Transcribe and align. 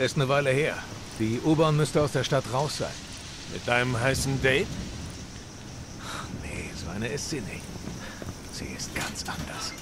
Ist 0.00 0.16
eine 0.16 0.30
Weile 0.30 0.48
her. 0.48 0.78
Die 1.18 1.38
U-Bahn 1.44 1.76
müsste 1.76 2.00
aus 2.00 2.12
der 2.12 2.24
Stadt 2.24 2.44
raus 2.54 2.78
sein. 2.78 2.88
Mit 3.52 3.68
deinem 3.68 4.00
heißen 4.00 4.40
Date? 4.40 4.66
Nee, 6.42 6.70
so 6.74 6.90
eine 6.90 7.06
ist 7.06 7.28
sie 7.28 7.42
nicht. 7.42 7.60
Sie 8.50 8.64
ist 8.64 8.94
ganz 8.94 9.22
anders. 9.28 9.74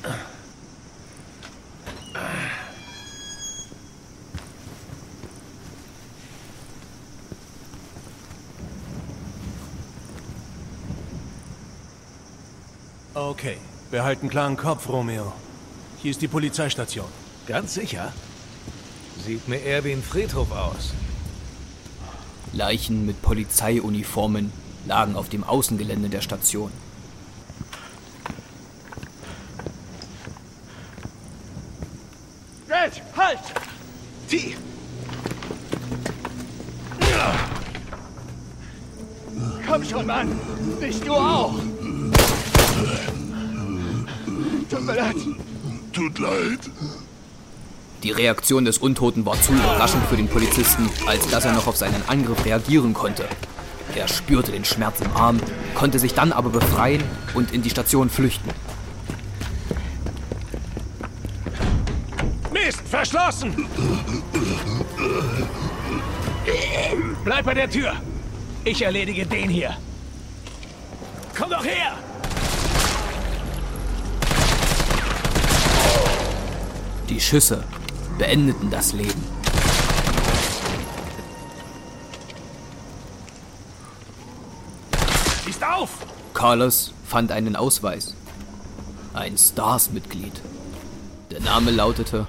Okay, 13.15 13.59
wir 13.93 14.03
halten 14.03 14.29
klaren 14.29 14.57
Kopf, 14.57 14.89
Romeo. 14.89 15.33
Hier 16.03 16.11
ist 16.11 16.21
die 16.21 16.29
Polizeistation. 16.29 17.07
Ganz 17.47 17.75
sicher? 17.75 18.13
Sieht 19.29 19.47
mir 19.47 19.61
eher 19.61 19.85
wie 19.85 19.93
ein 19.93 20.03
Friedhof 20.03 20.51
aus. 20.53 20.95
Leichen 22.55 23.05
mit 23.05 23.21
Polizeiuniformen 23.21 24.51
lagen 24.87 25.17
auf 25.17 25.29
dem 25.29 25.45
Außengelände 25.45 26.09
der 26.09 26.23
Station. 26.23 26.73
Red, 32.71 33.03
halt! 33.19 33.41
Die! 34.33 34.57
Komm 39.67 39.85
schon, 39.85 40.07
Mann! 40.07 40.41
Nicht 40.81 41.07
du 41.07 41.13
auch! 41.13 41.59
Tut 44.71 44.85
mir 44.87 44.95
leid. 44.95 45.17
Tut 45.93 46.19
leid. 46.19 46.61
Die 48.05 48.13
Reaktion 48.13 48.65
des 48.65 48.79
Untoten 48.79 49.27
war 49.27 49.41
zu 49.43 49.53
überraschend 49.53 50.05
für 50.07 50.17
den 50.17 50.29
Polizisten, 50.29 50.89
als 51.07 51.29
dass 51.31 51.45
er 51.45 51.53
noch 51.53 51.67
auf 51.67 51.77
seinen 51.77 52.01
Angriff 52.07 52.45
reagieren 52.45 52.95
konnte. 52.95 53.25
Er 53.97 54.07
spürte 54.07 54.53
den 54.53 54.65
Schmerz 54.65 55.01
im 55.01 55.11
Arm, 55.17 55.41
konnte 55.75 55.99
sich 55.99 56.15
dann 56.15 56.33
aber 56.33 56.51
befreien 56.51 57.03
und 57.35 57.53
in 57.53 57.63
die 57.63 57.71
Station 57.71 58.09
flüchten. 58.09 58.51
Mist, 62.53 62.83
verschlossen! 62.89 63.67
Bleib 67.25 67.45
bei 67.45 67.55
der 67.55 67.69
Tür! 67.69 67.95
Ich 68.65 68.81
erledige 68.81 69.27
den 69.27 69.51
hier! 69.51 69.77
Komm 71.37 71.51
doch 71.51 71.65
her! 71.65 71.95
Die 77.09 77.21
Schüsse 77.21 77.65
beendeten 78.19 78.71
das 78.71 78.93
Leben. 78.93 79.25
Schießt 85.45 85.65
auf! 85.65 85.91
Carlos 86.35 86.93
fand 87.07 87.33
einen 87.33 87.57
Ausweis. 87.57 88.15
Ein 89.15 89.39
Stars-Mitglied. 89.39 90.43
Der 91.31 91.41
Name 91.41 91.71
lautete 91.71 92.27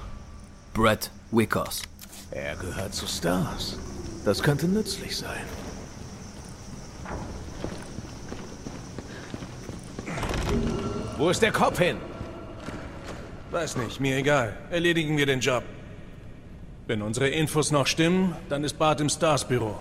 Brett 0.74 1.10
Wickers. 1.30 1.82
Er 2.30 2.56
gehört 2.56 2.94
zu 2.94 3.06
Stars. 3.06 3.76
Das 4.24 4.42
könnte 4.42 4.66
nützlich 4.66 5.16
sein. 5.16 5.44
Wo 11.18 11.28
ist 11.28 11.42
der 11.42 11.52
Kopf 11.52 11.78
hin? 11.78 11.98
Weiß 13.50 13.76
nicht, 13.76 14.00
mir 14.00 14.16
egal. 14.16 14.56
Erledigen 14.70 15.16
wir 15.16 15.26
den 15.26 15.40
Job. 15.40 15.62
Wenn 16.90 17.02
unsere 17.02 17.28
Infos 17.28 17.70
noch 17.70 17.86
stimmen, 17.86 18.34
dann 18.48 18.64
ist 18.64 18.76
Bart 18.76 19.00
im 19.00 19.08
Stars-Büro. 19.08 19.78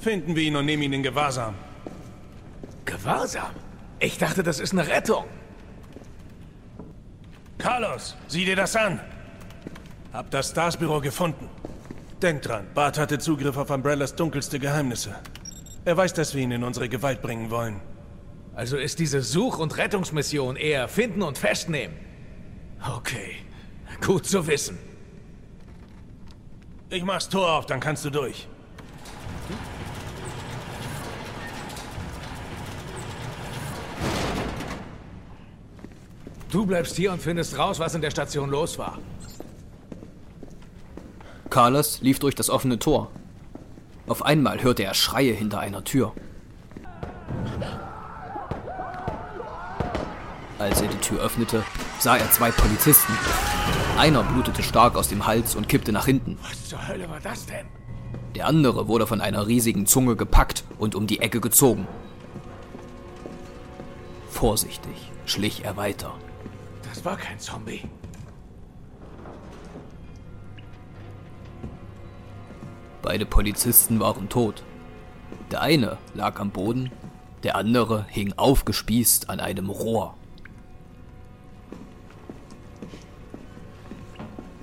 Finden 0.00 0.34
wir 0.34 0.42
ihn 0.42 0.56
und 0.56 0.64
nehmen 0.64 0.84
ihn 0.84 0.94
in 0.94 1.02
Gewahrsam. 1.02 1.54
Gewahrsam? 2.86 3.50
Ich 3.98 4.16
dachte, 4.16 4.42
das 4.42 4.58
ist 4.58 4.72
eine 4.72 4.88
Rettung. 4.88 5.26
Carlos, 7.58 8.16
sieh 8.26 8.46
dir 8.46 8.56
das 8.56 8.74
an. 8.74 8.98
Hab 10.14 10.30
das 10.30 10.48
Stars-Büro 10.48 11.00
gefunden. 11.00 11.50
Denk 12.22 12.40
dran, 12.40 12.66
Bart 12.74 12.98
hatte 12.98 13.18
Zugriff 13.18 13.58
auf 13.58 13.68
Umbrellas 13.68 14.14
dunkelste 14.16 14.58
Geheimnisse. 14.58 15.14
Er 15.84 15.98
weiß, 15.98 16.14
dass 16.14 16.34
wir 16.34 16.42
ihn 16.42 16.52
in 16.52 16.64
unsere 16.64 16.88
Gewalt 16.88 17.20
bringen 17.20 17.50
wollen. 17.50 17.82
Also 18.54 18.78
ist 18.78 18.98
diese 18.98 19.20
Such- 19.20 19.58
und 19.58 19.76
Rettungsmission 19.76 20.56
eher 20.56 20.88
finden 20.88 21.20
und 21.20 21.36
festnehmen. 21.36 21.94
Okay, 22.80 23.36
gut 24.00 24.24
zu 24.24 24.46
wissen. 24.46 24.95
Ich 26.88 27.02
mach's 27.02 27.28
Tor 27.28 27.50
auf, 27.50 27.66
dann 27.66 27.80
kannst 27.80 28.04
du 28.04 28.10
durch. 28.10 28.46
Du 36.50 36.64
bleibst 36.64 36.96
hier 36.96 37.12
und 37.12 37.20
findest 37.20 37.58
raus, 37.58 37.80
was 37.80 37.94
in 37.94 38.00
der 38.00 38.10
Station 38.10 38.50
los 38.50 38.78
war. 38.78 38.98
Carlos 41.50 42.00
lief 42.02 42.20
durch 42.20 42.36
das 42.36 42.50
offene 42.50 42.78
Tor. 42.78 43.10
Auf 44.06 44.24
einmal 44.24 44.62
hörte 44.62 44.84
er 44.84 44.94
Schreie 44.94 45.32
hinter 45.32 45.58
einer 45.58 45.82
Tür. 45.82 46.12
Als 50.58 50.80
er 50.80 50.88
die 50.88 50.96
Tür 50.98 51.20
öffnete, 51.20 51.64
sah 51.98 52.16
er 52.16 52.30
zwei 52.30 52.50
Polizisten. 52.50 53.12
Einer 53.98 54.22
blutete 54.22 54.62
stark 54.62 54.96
aus 54.96 55.08
dem 55.08 55.26
Hals 55.26 55.54
und 55.54 55.68
kippte 55.68 55.92
nach 55.92 56.06
hinten. 56.06 56.38
Was 56.42 56.68
zur 56.68 56.88
Hölle 56.88 57.10
war 57.10 57.20
das 57.20 57.44
denn? 57.44 57.66
Der 58.34 58.46
andere 58.46 58.88
wurde 58.88 59.06
von 59.06 59.20
einer 59.20 59.46
riesigen 59.46 59.86
Zunge 59.86 60.16
gepackt 60.16 60.64
und 60.78 60.94
um 60.94 61.06
die 61.06 61.20
Ecke 61.20 61.40
gezogen. 61.40 61.86
Vorsichtig 64.30 65.10
schlich 65.26 65.64
er 65.64 65.76
weiter. 65.76 66.14
Das 66.88 67.04
war 67.04 67.16
kein 67.16 67.38
Zombie. 67.38 67.82
Beide 73.02 73.26
Polizisten 73.26 74.00
waren 74.00 74.28
tot. 74.28 74.62
Der 75.50 75.60
eine 75.60 75.98
lag 76.14 76.40
am 76.40 76.50
Boden, 76.50 76.90
der 77.42 77.56
andere 77.56 78.06
hing 78.08 78.32
aufgespießt 78.36 79.28
an 79.30 79.38
einem 79.38 79.70
Rohr. 79.70 80.14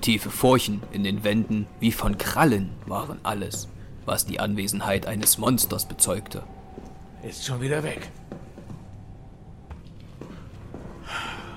Tiefe 0.04 0.28
Furchen 0.28 0.82
in 0.92 1.02
den 1.02 1.24
Wänden 1.24 1.66
wie 1.80 1.90
von 1.90 2.18
Krallen 2.18 2.68
waren 2.84 3.18
alles, 3.22 3.68
was 4.04 4.26
die 4.26 4.38
Anwesenheit 4.38 5.06
eines 5.06 5.38
Monsters 5.38 5.88
bezeugte. 5.88 6.42
Ist 7.22 7.46
schon 7.46 7.62
wieder 7.62 7.82
weg. 7.82 8.10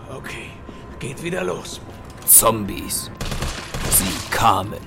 Okay, 0.09 0.47
geht 0.97 1.21
wieder 1.21 1.43
los. 1.43 1.81
Zombies. 2.25 3.11
Sie 3.89 4.31
kamen. 4.31 4.79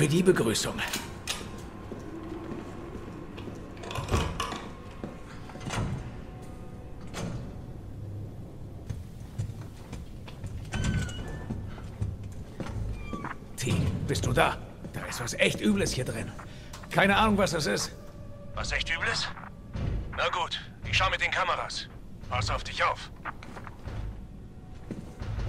Nette 0.00 0.16
RPD-Begrüßung. 0.16 0.74
T, 13.56 13.74
bist 14.06 14.24
du 14.26 14.32
da? 14.32 14.56
Da 14.92 15.00
ist 15.06 15.20
was 15.20 15.34
echt 15.34 15.60
Übles 15.60 15.92
hier 15.92 16.04
drin. 16.04 16.30
Keine 16.90 17.16
Ahnung, 17.16 17.36
was 17.36 17.52
das 17.52 17.66
ist. 17.66 17.92
Was 18.54 18.72
echt 18.72 18.90
Übles? 18.90 19.28
Na 20.16 20.28
gut, 20.28 20.60
ich 20.88 20.96
schau 20.96 21.08
mit 21.10 21.20
den 21.20 21.30
Kameras. 21.30 21.86
Pass 22.28 22.50
auf 22.50 22.64
dich 22.64 22.82
auf. 22.82 23.10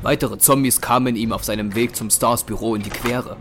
Weitere 0.02 0.38
Zombies 0.38 0.82
kamen 0.82 1.16
ihm 1.16 1.32
auf 1.32 1.44
seinem 1.44 1.76
Weg 1.76 1.96
zum 1.96 2.10
Stars 2.10 2.44
Büro 2.44 2.76
in 2.76 2.82
die 2.82 2.90
Quere. 2.90 3.38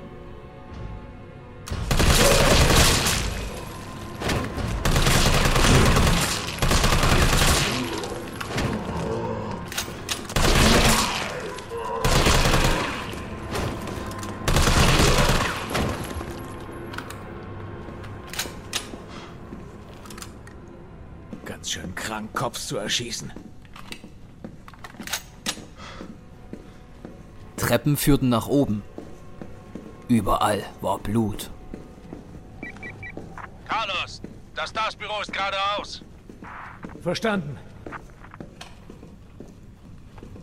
Ganz 21.71 21.85
schön 21.85 21.95
krank, 21.95 22.35
Cops 22.35 22.67
zu 22.67 22.79
erschießen. 22.79 23.33
Treppen 27.57 27.97
führten 27.97 28.29
nach 28.29 28.49
oben. 28.49 28.83
Überall 30.09 30.65
war 30.81 30.99
Blut. 30.99 31.49
Carlos, 33.69 34.21
das 34.57 34.71
Stars-Büro 34.71 35.21
ist 35.21 35.33
geradeaus. 35.33 36.03
Verstanden. 37.03 37.57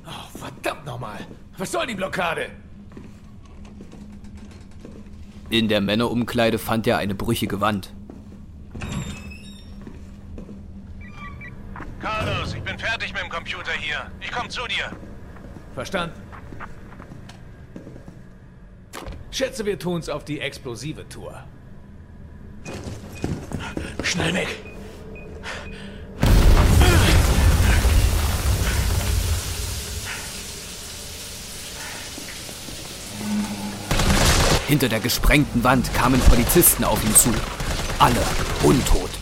Oh, 0.06 0.38
verdammt 0.38 0.86
nochmal. 0.86 1.28
Was 1.58 1.74
soll 1.74 1.88
die 1.88 1.96
Blockade? 1.96 2.52
In 5.50 5.68
der 5.68 5.82
Männerumkleide 5.82 6.58
fand 6.58 6.88
er 6.88 7.00
eine 7.00 7.16
brüchige 7.16 7.60
Wand. 7.60 7.92
Carlos, 12.00 12.54
ich 12.54 12.62
bin 12.62 12.80
fertig 12.80 13.12
mit 13.12 13.22
dem 13.22 13.30
Computer 13.30 13.74
komme 14.48 14.50
zu 14.50 14.68
dir. 14.68 14.92
Verstanden. 15.74 16.22
Schätze, 19.32 19.66
wir 19.66 19.78
tun's 19.78 20.10
auf 20.10 20.26
die 20.26 20.40
explosive 20.40 21.08
Tour. 21.08 21.44
Schnell 24.04 24.34
weg! 24.34 24.48
Hinter 34.68 34.90
der 34.90 35.00
gesprengten 35.00 35.64
Wand 35.64 35.94
kamen 35.94 36.20
Polizisten 36.22 36.84
auf 36.84 37.02
ihn 37.06 37.16
zu. 37.16 37.30
Alle 38.00 38.20
untot. 38.64 39.17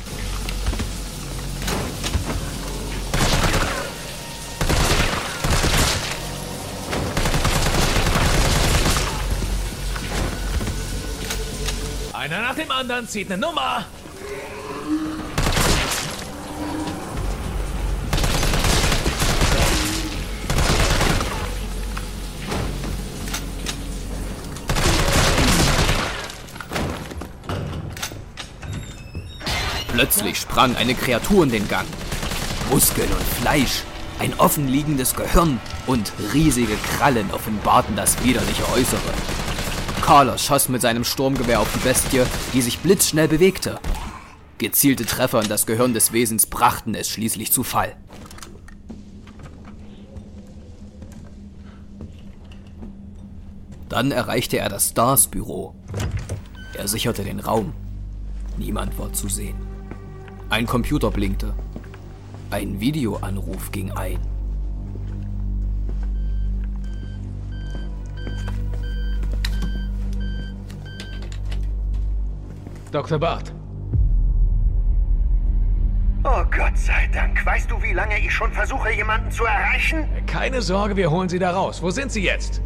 Anderen 12.86 13.08
zieht 13.08 13.32
eine 13.32 13.42
Nummer. 13.42 13.84
Plötzlich 29.88 30.38
sprang 30.38 30.76
eine 30.76 30.94
Kreatur 30.94 31.46
in 31.46 31.50
den 31.50 31.68
Gang. 31.68 31.88
Muskeln 32.70 33.10
und 33.10 33.24
Fleisch, 33.42 33.82
ein 34.20 34.34
offenliegendes 34.38 35.16
Gehirn 35.16 35.60
und 35.88 36.12
riesige 36.34 36.76
Krallen 36.98 37.32
offenbarten 37.32 37.96
das 37.96 38.24
widerliche 38.24 38.70
Äußere. 38.74 39.45
Carlos 40.02 40.44
schoss 40.44 40.70
mit 40.70 40.82
seinem 40.82 41.04
Sturmgewehr 41.04 41.60
auf 41.60 41.72
die 41.74 41.80
Bestie, 41.80 42.24
die 42.54 42.62
sich 42.62 42.80
blitzschnell 42.80 43.28
bewegte. 43.28 43.80
Gezielte 44.58 45.06
Treffer 45.06 45.42
in 45.42 45.50
das 45.50 45.66
Gehirn 45.66 45.94
des 45.94 46.14
Wesens 46.14 46.46
brachten 46.46 46.96
es 46.96 47.10
schließlich 47.10 47.52
zu 47.52 47.64
Fall. 47.64 47.96
Dann 53.90 54.12
erreichte 54.12 54.58
er 54.58 54.70
das 54.70 54.90
Stars-Büro. 54.90 55.76
Er 56.74 56.88
sicherte 56.88 57.24
den 57.24 57.40
Raum. 57.40 57.74
Niemand 58.58 58.98
war 58.98 59.14
zu 59.14 59.30
sehen. 59.30 59.56
Ein 60.50 60.66
Computer 60.66 61.12
blinkte. 61.12 61.54
Ein 62.52 62.80
Videoanruf 62.80 63.72
ging 63.72 63.92
ein. 63.92 64.20
Dr. 72.96 73.20
Barth. 73.20 73.54
Oh 76.24 76.46
Gott 76.50 76.78
sei 76.78 77.10
Dank. 77.12 77.46
Weißt 77.46 77.70
du, 77.70 77.84
wie 77.84 77.92
lange 77.92 78.18
ich 78.20 78.34
schon 78.34 78.54
versuche, 78.54 78.90
jemanden 78.90 79.30
zu 79.32 79.44
erreichen? 79.44 80.08
Keine 80.28 80.62
Sorge, 80.62 80.96
wir 80.96 81.12
holen 81.12 81.28
Sie 81.28 81.38
da 81.38 81.52
raus. 81.52 81.82
Wo 81.82 81.90
sind 81.90 82.10
Sie 82.14 82.24
jetzt? 82.24 82.62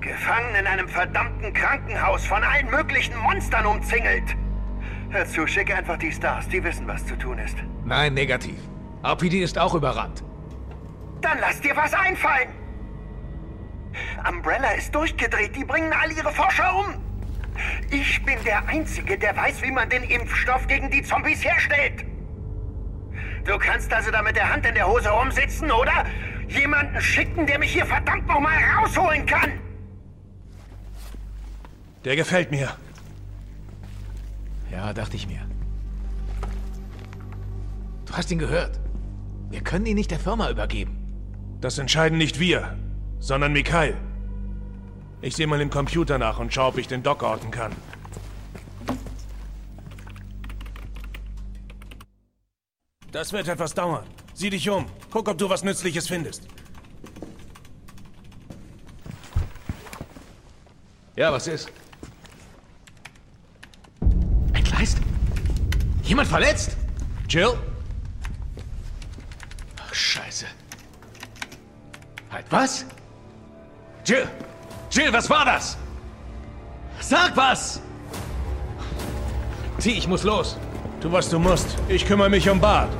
Gefangen 0.00 0.54
in 0.58 0.66
einem 0.66 0.88
verdammten 0.88 1.52
Krankenhaus, 1.52 2.24
von 2.24 2.42
allen 2.42 2.70
möglichen 2.70 3.14
Monstern 3.18 3.66
umzingelt. 3.66 4.34
Hör 5.10 5.26
zu, 5.26 5.46
schick 5.46 5.76
einfach 5.76 5.98
die 5.98 6.10
Stars. 6.10 6.48
Die 6.48 6.64
wissen, 6.64 6.88
was 6.88 7.04
zu 7.04 7.14
tun 7.18 7.38
ist. 7.38 7.58
Nein, 7.84 8.14
negativ. 8.14 8.58
RPD 9.04 9.42
ist 9.42 9.58
auch 9.58 9.74
überrannt. 9.74 10.24
Dann 11.20 11.36
lass 11.38 11.60
dir 11.60 11.76
was 11.76 11.92
einfallen. 11.92 12.48
Umbrella 14.26 14.70
ist 14.70 14.94
durchgedreht. 14.94 15.54
Die 15.54 15.64
bringen 15.66 15.92
all 15.92 16.10
ihre 16.12 16.32
Forscher 16.32 16.74
um. 16.74 17.09
Ich 17.90 18.24
bin 18.24 18.36
der 18.44 18.66
Einzige, 18.68 19.18
der 19.18 19.36
weiß, 19.36 19.62
wie 19.62 19.70
man 19.70 19.88
den 19.88 20.04
Impfstoff 20.04 20.66
gegen 20.66 20.90
die 20.90 21.02
Zombies 21.02 21.44
herstellt. 21.44 22.04
Du 23.44 23.58
kannst 23.58 23.92
also 23.92 24.10
da 24.10 24.22
mit 24.22 24.36
der 24.36 24.52
Hand 24.52 24.66
in 24.66 24.74
der 24.74 24.86
Hose 24.86 25.08
rumsitzen, 25.08 25.70
oder? 25.70 26.04
Jemanden 26.48 27.00
schicken, 27.00 27.46
der 27.46 27.58
mich 27.58 27.72
hier 27.72 27.86
verdammt 27.86 28.26
nochmal 28.26 28.58
rausholen 28.76 29.24
kann. 29.26 29.52
Der 32.04 32.16
gefällt 32.16 32.50
mir. 32.50 32.70
Ja, 34.70 34.92
dachte 34.92 35.16
ich 35.16 35.26
mir. 35.26 35.40
Du 38.06 38.14
hast 38.14 38.30
ihn 38.30 38.38
gehört. 38.38 38.80
Wir 39.50 39.60
können 39.60 39.86
ihn 39.86 39.96
nicht 39.96 40.10
der 40.10 40.18
Firma 40.18 40.50
übergeben. 40.50 40.96
Das 41.60 41.78
entscheiden 41.78 42.18
nicht 42.18 42.40
wir, 42.40 42.76
sondern 43.18 43.52
Mikhail. 43.52 43.96
Ich 45.22 45.36
sehe 45.36 45.46
mal 45.46 45.60
im 45.60 45.70
Computer 45.70 46.18
nach 46.18 46.38
und 46.38 46.52
schaue, 46.52 46.68
ob 46.68 46.78
ich 46.78 46.88
den 46.88 47.02
Doc 47.02 47.22
orten 47.22 47.50
kann. 47.50 47.72
Das 53.12 53.32
wird 53.32 53.48
etwas 53.48 53.74
dauern. 53.74 54.06
Sieh 54.34 54.50
dich 54.50 54.70
um. 54.70 54.86
Guck, 55.10 55.28
ob 55.28 55.36
du 55.36 55.50
was 55.50 55.62
Nützliches 55.62 56.06
findest. 56.06 56.46
Ja, 61.16 61.30
was 61.32 61.46
ist? 61.48 61.70
Entgleist? 64.54 64.98
Jemand 66.04 66.28
verletzt? 66.28 66.76
Jill? 67.28 67.58
Ach, 69.76 69.94
scheiße. 69.94 70.46
Halt, 72.30 72.46
was? 72.48 72.86
Jill! 74.06 74.26
Jill, 75.00 75.12
was 75.14 75.30
war 75.30 75.46
das? 75.46 75.78
Sag 77.00 77.34
was! 77.34 77.80
Sieh, 79.78 79.92
ich 79.92 80.06
muss 80.06 80.24
los. 80.24 80.58
Tu, 81.00 81.10
was 81.10 81.30
du 81.30 81.38
musst. 81.38 81.74
Ich 81.88 82.04
kümmere 82.04 82.28
mich 82.28 82.50
um 82.50 82.60
Bart. 82.60 82.90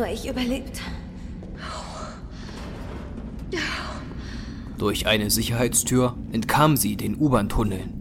Nur 0.00 0.08
ich 0.08 0.26
überlebt. 0.26 0.80
Durch 4.78 5.06
eine 5.06 5.28
Sicherheitstür 5.28 6.16
entkam 6.32 6.78
sie 6.78 6.96
den 6.96 7.16
U-Bahn-Tunneln. 7.20 7.99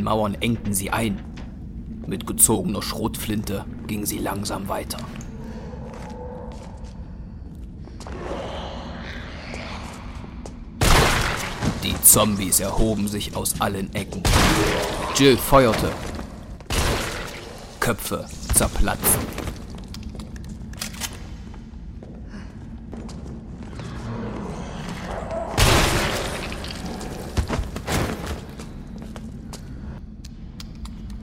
Backsteinmauern 0.00 0.34
engten 0.40 0.72
sie 0.72 0.90
ein. 0.90 1.22
Mit 2.06 2.26
gezogener 2.26 2.82
Schrotflinte 2.82 3.64
ging 3.86 4.06
sie 4.06 4.18
langsam 4.18 4.68
weiter. 4.68 4.98
Die 11.82 11.90
Die 12.00 12.02
Zombies 12.02 12.60
erhoben 12.60 13.08
sich 13.08 13.36
aus 13.36 13.60
allen 13.60 13.94
Ecken. 13.94 14.22
Jill 15.16 15.36
feuerte. 15.36 15.92
Köpfe 17.78 18.26
zerplatzten. 18.54 19.39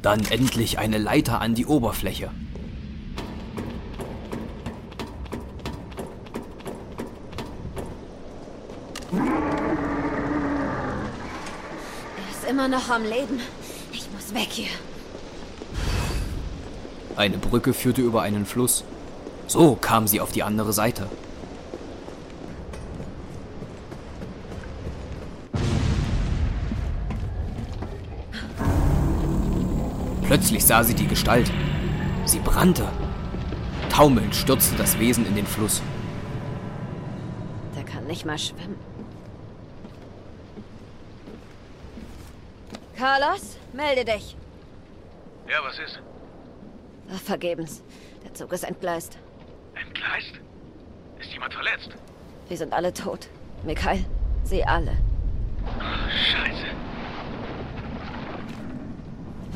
Dann 0.08 0.24
endlich 0.30 0.80
eine 0.80 1.00
Leiter 1.00 1.42
an 1.42 1.54
die 1.54 1.66
Oberfläche. 1.66 2.32
Er 9.12 9.20
ist 12.32 12.50
immer 12.50 12.70
noch 12.70 12.90
am 12.90 13.04
Leben. 13.04 13.42
Ich 13.92 14.08
muss 14.14 14.34
weg 14.34 14.48
hier. 14.50 14.70
Eine 17.18 17.38
Brücke 17.38 17.74
führte 17.74 18.02
über 18.02 18.22
einen 18.22 18.46
Fluss. 18.46 18.86
So 19.48 19.76
kam 19.76 20.08
sie 20.08 20.22
auf 20.22 20.32
die 20.32 20.44
andere 20.44 20.72
Seite. 20.72 21.10
Plötzlich 30.28 30.66
sah 30.66 30.84
sie 30.84 30.94
die 30.94 31.08
Gestalt. 31.08 31.50
Sie 32.26 32.40
brannte. 32.40 32.86
Taumelnd 33.90 34.36
stürzte 34.36 34.76
das 34.76 35.00
Wesen 35.00 35.26
in 35.26 35.36
den 35.36 35.48
Fluss. 35.48 35.82
Der 37.76 37.86
kann 37.86 38.06
nicht 38.08 38.26
mal 38.26 38.38
schwimmen. 38.38 38.76
Carlos, 42.98 43.58
melde 43.72 44.04
dich. 44.04 44.36
Ja, 45.48 45.60
was 45.64 45.80
ist? 45.80 46.02
Ach, 47.10 47.22
vergebens. 47.22 47.82
Der 48.26 48.34
Zug 48.34 48.52
ist 48.52 48.66
entgleist. 48.66 49.18
Entgleist? 49.76 50.42
Ist 51.20 51.32
jemand 51.32 51.54
verletzt? 51.54 51.92
Wir 52.50 52.58
sind 52.58 52.74
alle 52.74 52.94
tot. 52.94 53.30
Mikhail, 53.64 54.04
sie 54.44 54.66
alle. 54.66 54.92
Scheiße. 56.32 56.67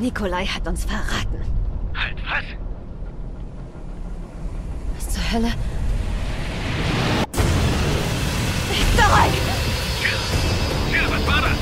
Nikolai 0.02 0.44
hat 0.46 0.66
uns 0.66 0.84
verraten. 0.84 1.40
Halt, 1.94 2.16
was? 2.28 2.44
Was 4.96 5.14
zur 5.14 5.32
Hölle? 5.32 5.52
Zurück! 8.96 9.32
Jill, 10.90 11.02
was 11.08 11.26
war 11.28 11.40
das? 11.42 11.52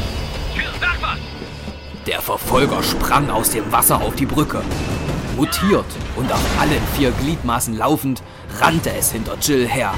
Jill, 0.54 0.64
sag 0.80 1.02
was! 1.02 1.18
Der 2.06 2.22
Verfolger 2.22 2.82
sprang 2.82 3.28
aus 3.28 3.50
dem 3.50 3.70
Wasser 3.70 4.00
auf 4.00 4.14
die 4.14 4.24
Brücke. 4.24 4.62
Mutiert 5.36 5.84
und 6.16 6.32
auf 6.32 6.60
allen 6.60 6.82
vier 6.96 7.10
Gliedmaßen 7.10 7.76
laufend, 7.76 8.22
rannte 8.58 8.90
es 8.94 9.12
hinter 9.12 9.36
Jill 9.38 9.68
her. 9.68 9.92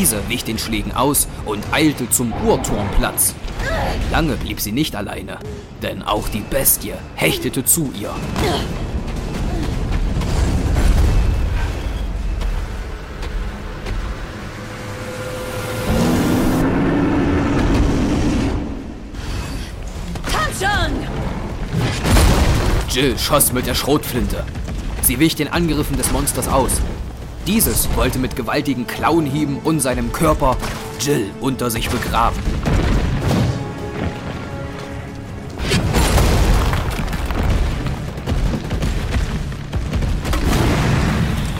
Diese 0.00 0.26
wich 0.30 0.44
den 0.44 0.56
Schlägen 0.56 0.92
aus 0.92 1.28
und 1.44 1.62
eilte 1.72 2.08
zum 2.08 2.32
Uhrturmplatz. 2.32 3.34
Lange 4.10 4.36
blieb 4.36 4.58
sie 4.58 4.72
nicht 4.72 4.96
alleine, 4.96 5.38
denn 5.82 6.02
auch 6.02 6.26
die 6.30 6.40
Bestie 6.40 6.94
hechtete 7.16 7.66
zu 7.66 7.92
ihr. 7.92 8.14
Jill 22.88 23.18
schoss 23.18 23.52
mit 23.52 23.66
der 23.66 23.74
Schrotflinte. 23.74 24.44
Sie 25.02 25.18
wich 25.18 25.34
den 25.34 25.48
Angriffen 25.48 25.98
des 25.98 26.10
Monsters 26.10 26.48
aus. 26.48 26.80
Dieses 27.46 27.88
wollte 27.96 28.18
mit 28.18 28.36
gewaltigen 28.36 28.86
Klauenhieben 28.86 29.58
und 29.64 29.80
seinem 29.80 30.12
Körper 30.12 30.56
Jill 31.00 31.30
unter 31.40 31.70
sich 31.70 31.88
begraben. 31.88 32.38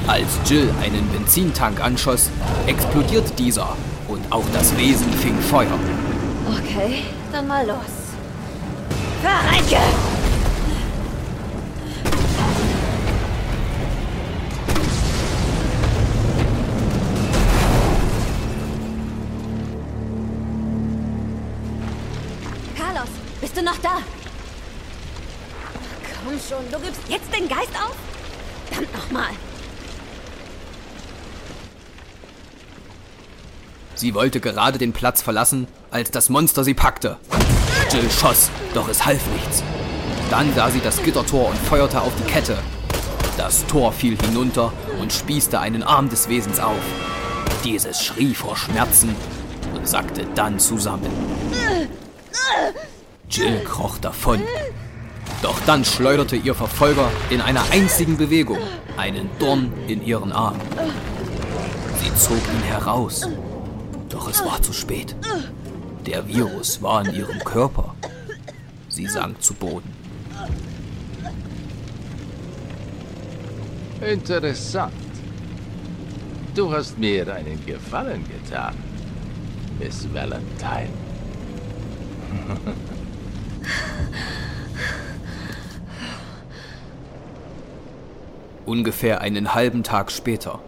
Als 0.06 0.38
Jill 0.44 0.68
einen 0.82 1.08
Benzintank 1.12 1.80
anschoss, 1.80 2.30
explodiert 2.66 3.38
dieser 3.38 3.76
und 4.08 4.20
auch 4.30 4.44
das 4.52 4.76
Wesen 4.76 5.10
fing 5.12 5.38
Feuer. 5.40 5.78
Okay, 6.46 7.04
dann 7.32 7.46
mal 7.46 7.66
los. 7.66 7.76
Verrecke! 9.22 10.09
Schon, 26.60 26.70
du 26.70 26.78
gibst 26.84 27.00
jetzt 27.08 27.34
den 27.34 27.48
Geist 27.48 27.74
auf? 27.74 27.94
Verdammt 28.66 28.94
nochmal. 28.94 29.30
Sie 33.94 34.14
wollte 34.14 34.40
gerade 34.40 34.78
den 34.78 34.92
Platz 34.92 35.22
verlassen, 35.22 35.68
als 35.90 36.10
das 36.10 36.28
Monster 36.28 36.64
sie 36.64 36.74
packte. 36.74 37.18
Jill 37.90 38.10
schoss, 38.10 38.50
doch 38.72 38.88
es 38.88 39.04
half 39.04 39.20
nichts. 39.32 39.62
Dann 40.30 40.54
sah 40.54 40.70
sie 40.70 40.80
das 40.80 41.02
Gittertor 41.02 41.48
und 41.50 41.58
feuerte 41.58 42.00
auf 42.00 42.12
die 42.16 42.30
Kette. 42.30 42.58
Das 43.36 43.66
Tor 43.66 43.92
fiel 43.92 44.16
hinunter 44.20 44.72
und 45.00 45.12
spießte 45.12 45.60
einen 45.60 45.82
Arm 45.82 46.08
des 46.08 46.28
Wesens 46.28 46.60
auf. 46.60 46.80
Dieses 47.64 48.02
schrie 48.02 48.34
vor 48.34 48.56
Schmerzen 48.56 49.14
und 49.74 49.88
sackte 49.88 50.26
dann 50.34 50.58
zusammen. 50.58 51.10
Jill 53.28 53.62
kroch 53.64 53.98
davon. 53.98 54.42
Doch 55.42 55.58
dann 55.64 55.84
schleuderte 55.84 56.36
ihr 56.36 56.54
Verfolger 56.54 57.10
in 57.30 57.40
einer 57.40 57.62
einzigen 57.70 58.18
Bewegung 58.18 58.58
einen 58.98 59.30
Dorn 59.38 59.72
in 59.88 60.04
ihren 60.04 60.32
Arm. 60.32 60.56
Sie 62.02 62.14
zog 62.14 62.36
ihn 62.36 62.62
heraus. 62.62 63.26
Doch 64.10 64.28
es 64.28 64.44
war 64.44 64.60
zu 64.60 64.74
spät. 64.74 65.16
Der 66.04 66.28
Virus 66.28 66.82
war 66.82 67.06
in 67.06 67.14
ihrem 67.14 67.38
Körper. 67.38 67.94
Sie 68.88 69.06
sank 69.06 69.42
zu 69.42 69.54
Boden. 69.54 69.90
Interessant. 74.00 74.92
Du 76.54 76.72
hast 76.72 76.98
mir 76.98 77.32
einen 77.32 77.64
Gefallen 77.64 78.24
getan, 78.28 78.74
Miss 79.78 80.06
Valentine. 80.12 80.90
Ungefähr 88.70 89.20
einen 89.20 89.52
halben 89.52 89.82
Tag 89.82 90.12
später. 90.12 90.60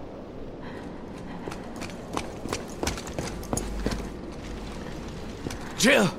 Jill! 5.78 6.11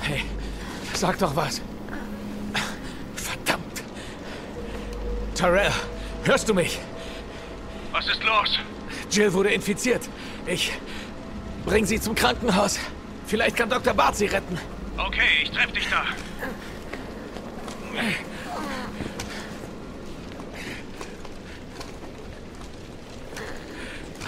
Hey, 0.00 0.24
sag 0.92 1.20
doch 1.20 1.36
was. 1.36 1.60
Verdammt. 3.14 3.62
Tyrell, 5.36 5.70
hörst 6.24 6.48
du 6.48 6.54
mich? 6.54 6.80
Was 7.92 8.08
ist 8.08 8.24
los? 8.24 8.58
Jill 9.08 9.32
wurde 9.34 9.50
infiziert. 9.50 10.08
Ich 10.46 10.72
bring 11.64 11.86
sie 11.86 12.00
zum 12.00 12.16
Krankenhaus. 12.16 12.80
Vielleicht 13.24 13.56
kann 13.56 13.70
Dr. 13.70 13.94
Bart 13.94 14.16
sie 14.16 14.26
retten. 14.26 14.58
Okay, 14.96 15.44
ich 15.44 15.50
treff 15.52 15.70
dich 15.70 15.88
da. 15.88 16.06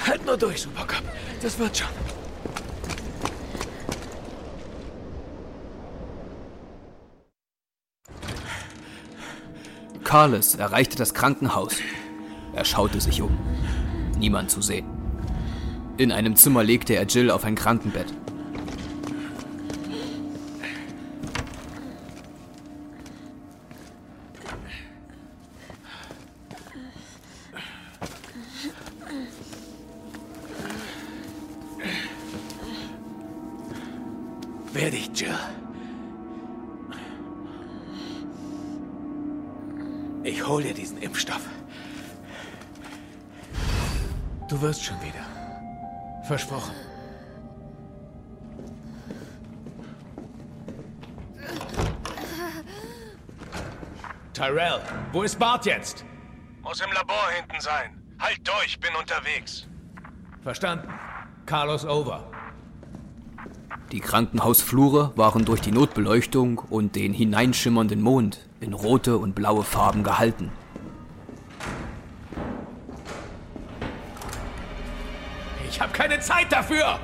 Halt 0.06 0.24
nur 0.24 0.36
durch, 0.36 0.62
Supercop. 0.62 1.02
Das 1.42 1.58
wird 1.58 1.76
schon. 1.76 1.88
Carlos 10.04 10.56
erreichte 10.56 10.96
das 10.96 11.14
Krankenhaus. 11.14 11.76
Er 12.52 12.64
schaute 12.64 13.00
sich 13.00 13.22
um. 13.22 13.38
Niemand 14.18 14.50
zu 14.50 14.60
sehen. 14.60 14.86
In 15.98 16.10
einem 16.10 16.34
Zimmer 16.34 16.64
legte 16.64 16.94
er 16.94 17.04
Jill 17.04 17.30
auf 17.30 17.44
ein 17.44 17.54
Krankenbett. 17.54 18.12
Wo 55.12 55.22
ist 55.22 55.38
Bart 55.38 55.66
jetzt? 55.66 56.04
Muss 56.62 56.80
im 56.80 56.92
Labor 56.92 57.28
hinten 57.36 57.60
sein. 57.60 58.00
Halt 58.18 58.46
durch, 58.46 58.78
bin 58.78 58.90
unterwegs. 58.98 59.66
Verstanden. 60.42 60.88
Carlos 61.46 61.84
over. 61.84 62.30
Die 63.92 64.00
Krankenhausflure 64.00 65.12
waren 65.16 65.44
durch 65.44 65.60
die 65.60 65.72
Notbeleuchtung 65.72 66.58
und 66.58 66.94
den 66.94 67.12
hineinschimmernden 67.12 68.00
Mond 68.00 68.48
in 68.60 68.72
rote 68.72 69.18
und 69.18 69.34
blaue 69.34 69.64
Farben 69.64 70.04
gehalten. 70.04 70.52
Ich 75.68 75.80
habe 75.80 75.92
keine 75.92 76.20
Zeit 76.20 76.52
dafür! 76.52 77.00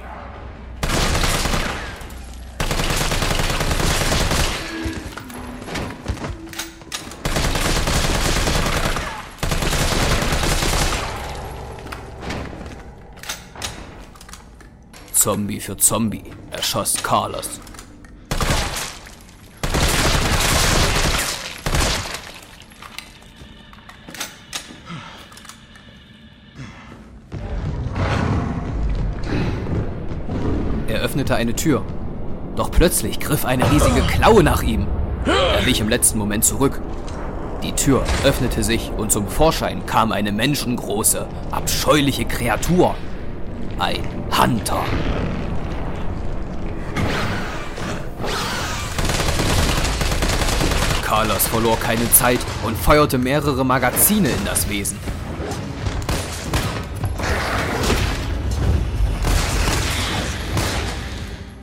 Zombie 15.26 15.58
für 15.58 15.76
Zombie 15.76 16.22
erschoss 16.52 17.02
Carlos. 17.02 17.58
Er 30.86 31.00
öffnete 31.00 31.34
eine 31.34 31.56
Tür. 31.56 31.84
Doch 32.54 32.70
plötzlich 32.70 33.18
griff 33.18 33.44
eine 33.44 33.68
riesige 33.72 34.02
Klaue 34.02 34.44
nach 34.44 34.62
ihm. 34.62 34.86
Er 35.24 35.66
wich 35.66 35.80
im 35.80 35.88
letzten 35.88 36.18
Moment 36.18 36.44
zurück. 36.44 36.80
Die 37.64 37.72
Tür 37.72 38.04
öffnete 38.24 38.62
sich 38.62 38.92
und 38.96 39.10
zum 39.10 39.26
Vorschein 39.26 39.84
kam 39.86 40.12
eine 40.12 40.30
menschengroße, 40.30 41.26
abscheuliche 41.50 42.26
Kreatur. 42.26 42.94
Ein 43.80 44.15
Hunter. 44.30 44.84
Carlos 51.02 51.46
verlor 51.46 51.78
keine 51.78 52.12
Zeit 52.12 52.40
und 52.64 52.76
feuerte 52.76 53.16
mehrere 53.16 53.64
Magazine 53.64 54.28
in 54.28 54.44
das 54.44 54.68
Wesen. 54.68 54.98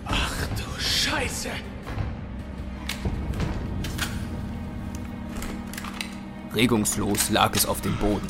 Ach 0.05 0.36
du 0.55 0.82
Scheiße! 0.82 1.50
Regungslos 6.56 7.30
lag 7.30 7.56
es 7.56 7.65
auf 7.65 7.82
dem 7.82 7.97
Boden. 7.97 8.28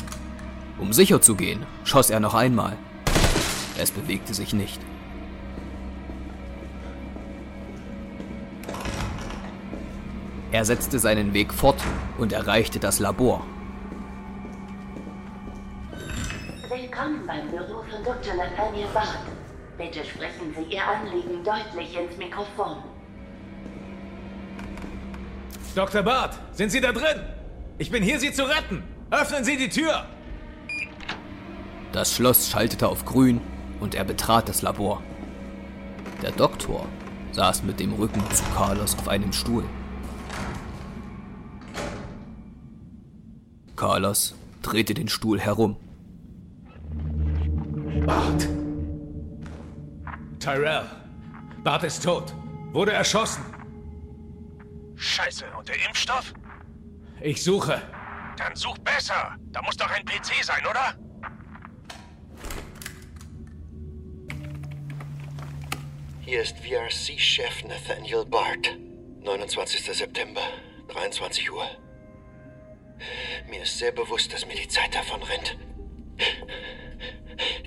Um 0.78 0.92
sicher 0.92 1.20
zu 1.20 1.36
gehen, 1.36 1.64
schoss 1.84 2.10
er 2.10 2.20
noch 2.20 2.34
einmal. 2.34 2.76
Es 3.76 3.90
bewegte 3.90 4.32
sich 4.34 4.52
nicht. 4.52 4.80
Er 10.52 10.64
setzte 10.64 11.00
seinen 11.00 11.34
Weg 11.34 11.52
fort 11.52 11.82
und 12.16 12.32
erreichte 12.32 12.78
das 12.78 13.00
Labor. 13.00 13.44
Willkommen 16.68 17.26
beim 17.26 17.50
Büro 17.50 17.82
von 17.82 18.04
Dr. 18.04 18.34
Nathaniel 18.34 18.86
Barth. 18.94 19.18
Bitte 19.76 20.04
sprechen 20.04 20.54
Sie 20.56 20.72
Ihr 20.72 20.82
Anliegen 20.86 21.42
deutlich 21.42 21.98
ins 21.98 22.16
Mikrofon. 22.16 22.76
Dr. 25.74 26.04
Barth, 26.04 26.38
sind 26.52 26.70
Sie 26.70 26.80
da 26.80 26.92
drin? 26.92 27.20
Ich 27.78 27.90
bin 27.90 28.04
hier, 28.04 28.20
Sie 28.20 28.32
zu 28.32 28.44
retten. 28.44 28.84
Öffnen 29.10 29.42
Sie 29.42 29.56
die 29.56 29.68
Tür! 29.68 30.06
Das 31.90 32.14
Schloss 32.14 32.48
schaltete 32.48 32.86
auf 32.86 33.04
grün 33.04 33.40
und 33.80 33.94
er 33.94 34.04
betrat 34.04 34.48
das 34.48 34.62
Labor. 34.62 35.02
Der 36.22 36.32
Doktor 36.32 36.86
saß 37.32 37.64
mit 37.64 37.80
dem 37.80 37.92
Rücken 37.92 38.22
zu 38.30 38.44
Carlos 38.54 38.96
auf 38.98 39.08
einem 39.08 39.32
Stuhl. 39.32 39.64
Carlos 43.76 44.34
drehte 44.62 44.94
den 44.94 45.08
Stuhl 45.08 45.40
herum. 45.40 45.76
Bart. 48.06 48.48
Tyrell. 50.38 50.84
Bart 51.62 51.84
ist 51.84 52.04
tot. 52.04 52.34
Wurde 52.72 52.92
erschossen. 52.92 53.42
Scheiße, 54.96 55.44
und 55.58 55.68
der 55.68 55.76
Impfstoff? 55.86 56.34
Ich 57.20 57.42
suche. 57.42 57.80
Dann 58.36 58.54
such 58.54 58.78
besser. 58.78 59.36
Da 59.52 59.62
muss 59.62 59.76
doch 59.76 59.90
ein 59.90 60.04
PC 60.04 60.44
sein, 60.44 60.62
oder? 60.68 60.94
Hier 66.26 66.40
ist 66.40 66.56
VRC-Chef 66.60 67.64
Nathaniel 67.64 68.24
Bart. 68.24 68.78
29. 69.20 69.82
September, 69.94 70.40
23 70.88 71.52
Uhr. 71.52 71.68
Mir 73.50 73.62
ist 73.62 73.76
sehr 73.76 73.92
bewusst, 73.92 74.32
dass 74.32 74.46
mir 74.46 74.54
die 74.54 74.66
Zeit 74.66 74.94
davon 74.94 75.22
rennt. 75.22 75.58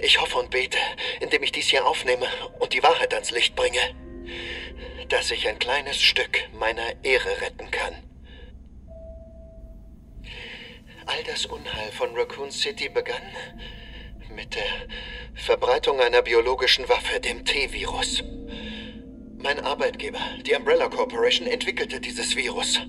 Ich 0.01 0.19
hoffe 0.19 0.39
und 0.39 0.49
bete, 0.49 0.79
indem 1.19 1.43
ich 1.43 1.51
dies 1.51 1.67
hier 1.67 1.85
aufnehme 1.85 2.25
und 2.57 2.73
die 2.73 2.81
Wahrheit 2.81 3.13
ans 3.13 3.29
Licht 3.29 3.55
bringe, 3.55 3.79
dass 5.09 5.29
ich 5.29 5.47
ein 5.47 5.59
kleines 5.59 6.01
Stück 6.01 6.49
meiner 6.53 7.03
Ehre 7.03 7.39
retten 7.41 7.69
kann. 7.69 7.93
All 11.05 11.23
das 11.25 11.45
Unheil 11.45 11.91
von 11.91 12.15
Raccoon 12.15 12.49
City 12.49 12.89
begann 12.89 13.21
mit 14.35 14.55
der 14.55 14.63
Verbreitung 15.35 15.99
einer 16.01 16.23
biologischen 16.23 16.89
Waffe, 16.89 17.19
dem 17.19 17.45
T-Virus. 17.45 18.23
Mein 19.39 19.60
Arbeitgeber, 19.60 20.19
die 20.45 20.56
Umbrella 20.56 20.89
Corporation, 20.89 21.47
entwickelte 21.47 22.00
dieses 22.00 22.36
Virus. 22.36 22.80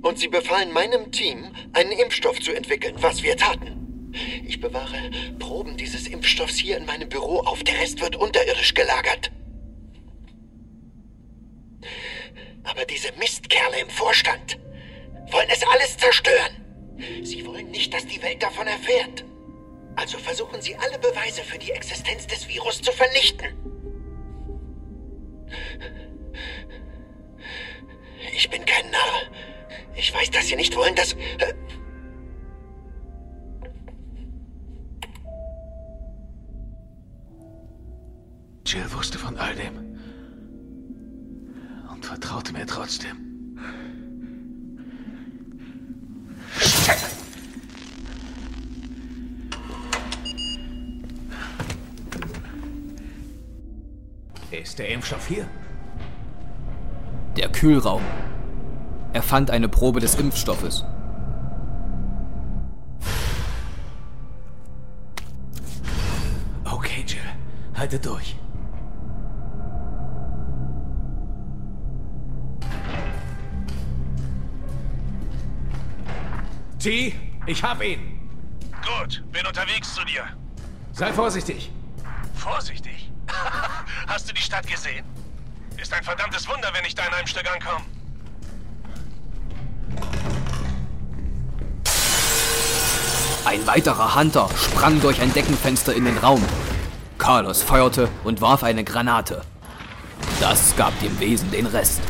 Und 0.00 0.18
sie 0.18 0.28
befahlen 0.28 0.72
meinem 0.72 1.12
Team, 1.12 1.52
einen 1.74 1.92
Impfstoff 1.92 2.40
zu 2.40 2.52
entwickeln, 2.52 2.94
was 3.00 3.22
wir 3.22 3.36
taten. 3.36 4.10
Ich 4.46 4.60
bewahre 4.60 5.10
Proben 5.38 5.76
dieses 5.76 6.06
Impfstoffs 6.08 6.56
hier 6.56 6.78
in 6.78 6.86
meinem 6.86 7.08
Büro 7.08 7.40
auf. 7.40 7.62
Der 7.64 7.78
Rest 7.78 8.00
wird 8.00 8.16
unterirdisch 8.16 8.72
gelagert. 8.72 9.30
Aber 12.64 12.84
diese 12.86 13.12
Mistkerle 13.18 13.80
im 13.80 13.90
Vorstand 13.90 14.58
wollen 15.30 15.48
es 15.50 15.62
alles 15.66 15.98
zerstören. 15.98 16.96
Sie 17.22 17.44
wollen 17.46 17.70
nicht, 17.70 17.92
dass 17.92 18.06
die 18.06 18.22
Welt 18.22 18.42
davon 18.42 18.66
erfährt. 18.66 19.24
Also 19.96 20.16
versuchen 20.18 20.62
sie 20.62 20.74
alle 20.76 20.98
Beweise 20.98 21.42
für 21.42 21.58
die 21.58 21.72
Existenz 21.72 22.26
des 22.26 22.48
Virus 22.48 22.80
zu 22.80 22.92
vernichten. 22.92 23.48
Ich 28.34 28.48
bin 28.50 28.64
kein 28.64 28.90
Narr. 28.90 29.22
Ich 29.94 30.12
weiß, 30.14 30.30
dass 30.30 30.48
Sie 30.48 30.56
nicht 30.56 30.74
wollen, 30.76 30.94
dass... 30.94 31.14
Jill 38.66 38.90
wusste 38.92 39.18
von 39.18 39.36
all 39.36 39.54
dem. 39.54 39.98
Und 41.92 42.06
vertraute 42.06 42.52
mir 42.52 42.66
trotzdem. 42.66 43.58
Shit! 46.58 47.21
Ist 54.60 54.78
der 54.78 54.90
Impfstoff 54.90 55.26
hier? 55.26 55.46
Der 57.36 57.48
Kühlraum. 57.48 58.02
Er 59.12 59.22
fand 59.22 59.50
eine 59.50 59.68
Probe 59.68 59.98
des 60.00 60.14
Impfstoffes. 60.16 60.84
Okay, 66.64 67.04
Jill. 67.06 67.20
Halte 67.74 67.98
durch. 67.98 68.36
T, 76.78 77.14
ich 77.46 77.62
hab 77.62 77.82
ihn. 77.82 78.00
Gut, 78.82 79.22
bin 79.32 79.46
unterwegs 79.46 79.94
zu 79.94 80.04
dir. 80.04 80.24
Sei 80.92 81.12
vorsichtig. 81.12 81.70
Vorsichtig. 82.34 83.11
Hast 84.06 84.28
du 84.28 84.34
die 84.34 84.42
Stadt 84.42 84.66
gesehen? 84.66 85.04
Ist 85.76 85.92
ein 85.92 86.04
verdammtes 86.04 86.48
Wunder, 86.48 86.68
wenn 86.72 86.84
ich 86.84 86.94
da 86.94 87.04
in 87.06 87.14
einem 87.14 87.26
Stück 87.26 87.50
ankomme. 87.50 87.84
Ein 93.44 93.66
weiterer 93.66 94.14
Hunter 94.14 94.48
sprang 94.56 95.00
durch 95.00 95.20
ein 95.20 95.32
Deckenfenster 95.32 95.94
in 95.94 96.04
den 96.04 96.16
Raum. 96.18 96.44
Carlos 97.18 97.62
feuerte 97.62 98.08
und 98.24 98.40
warf 98.40 98.62
eine 98.62 98.84
Granate. 98.84 99.42
Das 100.40 100.74
gab 100.76 100.98
dem 101.00 101.18
Wesen 101.18 101.50
den 101.50 101.66
Rest. 101.66 102.00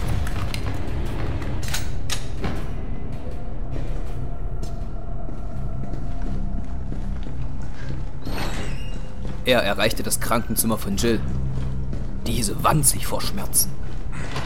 Er 9.44 9.62
erreichte 9.62 10.02
das 10.02 10.20
Krankenzimmer 10.20 10.78
von 10.78 10.96
Jill. 10.96 11.20
Diese 12.26 12.62
wand 12.62 12.86
sich 12.86 13.06
vor 13.06 13.20
Schmerzen. 13.20 13.72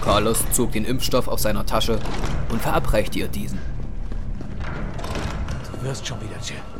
Carlos 0.02 0.44
zog 0.52 0.72
den 0.72 0.84
Impfstoff 0.84 1.28
aus 1.28 1.42
seiner 1.42 1.66
Tasche 1.66 1.98
und 2.48 2.62
verabreichte 2.62 3.18
ihr 3.18 3.28
diesen. 3.28 3.58
Du 5.72 5.86
wirst 5.86 6.06
schon 6.06 6.18
wieder, 6.20 6.38
Jill. 6.42 6.75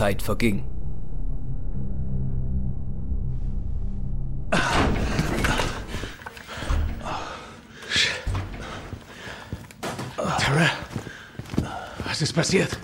Zeit 0.00 0.22
verging. 0.22 0.64
Tara, 10.16 10.70
was 12.06 12.22
ist 12.22 12.32
passiert? 12.32 12.78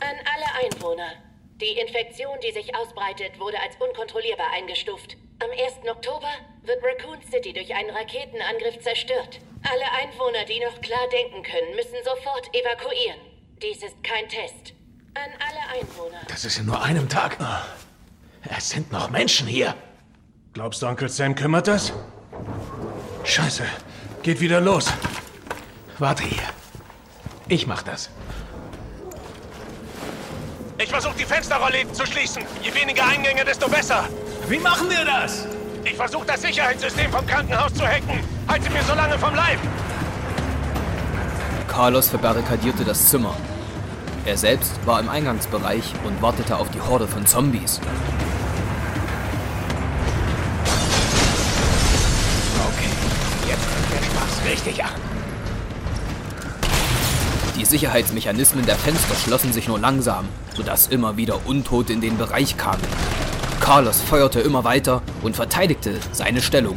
An 0.00 0.08
alle 0.08 0.66
Einwohner. 0.66 1.12
Die 1.60 1.78
Infektion, 1.78 2.36
die 2.44 2.50
sich 2.50 2.74
ausbreitet, 2.74 3.38
wurde 3.38 3.60
als 3.60 3.76
unkontrollierbar 3.76 4.50
eingestuft. 4.50 5.16
Am 5.38 5.50
1. 5.50 5.88
Oktober 5.88 6.32
wird 6.64 6.82
Raccoon 6.82 7.22
City 7.30 7.52
durch 7.52 7.72
einen 7.72 7.90
Raketenangriff 7.90 8.80
zerstört. 8.80 9.38
Alle 9.62 9.88
Einwohner, 10.02 10.44
die 10.46 10.58
noch 10.58 10.80
klar 10.80 11.08
denken 11.12 11.44
können, 11.44 11.76
müssen 11.76 12.02
sofort 12.02 12.52
evakuieren. 12.52 13.20
Dies 13.62 13.84
ist 13.84 14.02
kein 14.02 14.28
Test. 14.28 14.74
An 15.14 15.30
alle 15.38 15.80
Einwohner. 15.80 16.18
Das 16.28 16.44
ist 16.44 16.58
in 16.58 16.66
nur 16.66 16.82
einem 16.82 17.08
Tag. 17.08 17.38
Es 18.56 18.70
sind 18.70 18.90
noch 18.90 19.10
Menschen 19.10 19.46
hier. 19.46 19.74
Glaubst 20.52 20.82
du, 20.82 20.86
Onkel 20.86 21.08
Sam 21.08 21.34
kümmert 21.34 21.68
das? 21.68 21.92
Scheiße. 23.22 23.64
Geht 24.22 24.40
wieder 24.40 24.60
los. 24.60 24.92
Warte 25.98 26.24
hier. 26.24 26.42
Ich 27.48 27.66
mach 27.66 27.82
das. 27.82 28.10
Ich 30.78 30.90
versuche 30.90 31.14
die 31.16 31.24
Fensterrollläden 31.24 31.94
zu 31.94 32.04
schließen. 32.04 32.42
Je 32.62 32.74
weniger 32.74 33.06
Eingänge, 33.06 33.44
desto 33.44 33.68
besser. 33.68 34.08
Wie 34.48 34.58
machen 34.58 34.90
wir 34.90 35.04
das? 35.04 35.46
Ich 35.84 35.94
versuche 35.94 36.26
das 36.26 36.42
Sicherheitssystem 36.42 37.12
vom 37.12 37.24
Krankenhaus 37.26 37.72
zu 37.72 37.86
hacken. 37.86 38.20
Halte 38.48 38.68
mir 38.70 38.82
so 38.82 38.94
lange 38.94 39.18
vom 39.18 39.34
Leib. 39.34 39.58
Carlos 41.68 42.08
verbarrikadierte 42.08 42.84
das 42.84 43.08
Zimmer. 43.08 43.36
Er 44.26 44.38
selbst 44.38 44.72
war 44.86 45.00
im 45.00 45.10
Eingangsbereich 45.10 45.92
und 46.04 46.22
wartete 46.22 46.56
auf 46.56 46.70
die 46.70 46.80
Horde 46.80 47.06
von 47.06 47.26
Zombies. 47.26 47.78
Okay, 52.66 52.88
jetzt 53.46 53.64
fängt 53.64 53.92
der 53.92 54.02
Spaß 54.02 54.50
richtig 54.50 54.84
an. 54.84 54.90
Die 57.58 57.66
Sicherheitsmechanismen 57.66 58.64
der 58.64 58.76
Fenster 58.76 59.14
schlossen 59.14 59.52
sich 59.52 59.68
nur 59.68 59.78
langsam, 59.78 60.26
sodass 60.56 60.86
immer 60.86 61.18
wieder 61.18 61.46
Untote 61.46 61.92
in 61.92 62.00
den 62.00 62.16
Bereich 62.16 62.56
kamen. 62.56 62.82
Carlos 63.60 64.00
feuerte 64.00 64.40
immer 64.40 64.64
weiter 64.64 65.02
und 65.22 65.36
verteidigte 65.36 65.98
seine 66.12 66.40
Stellung. 66.40 66.74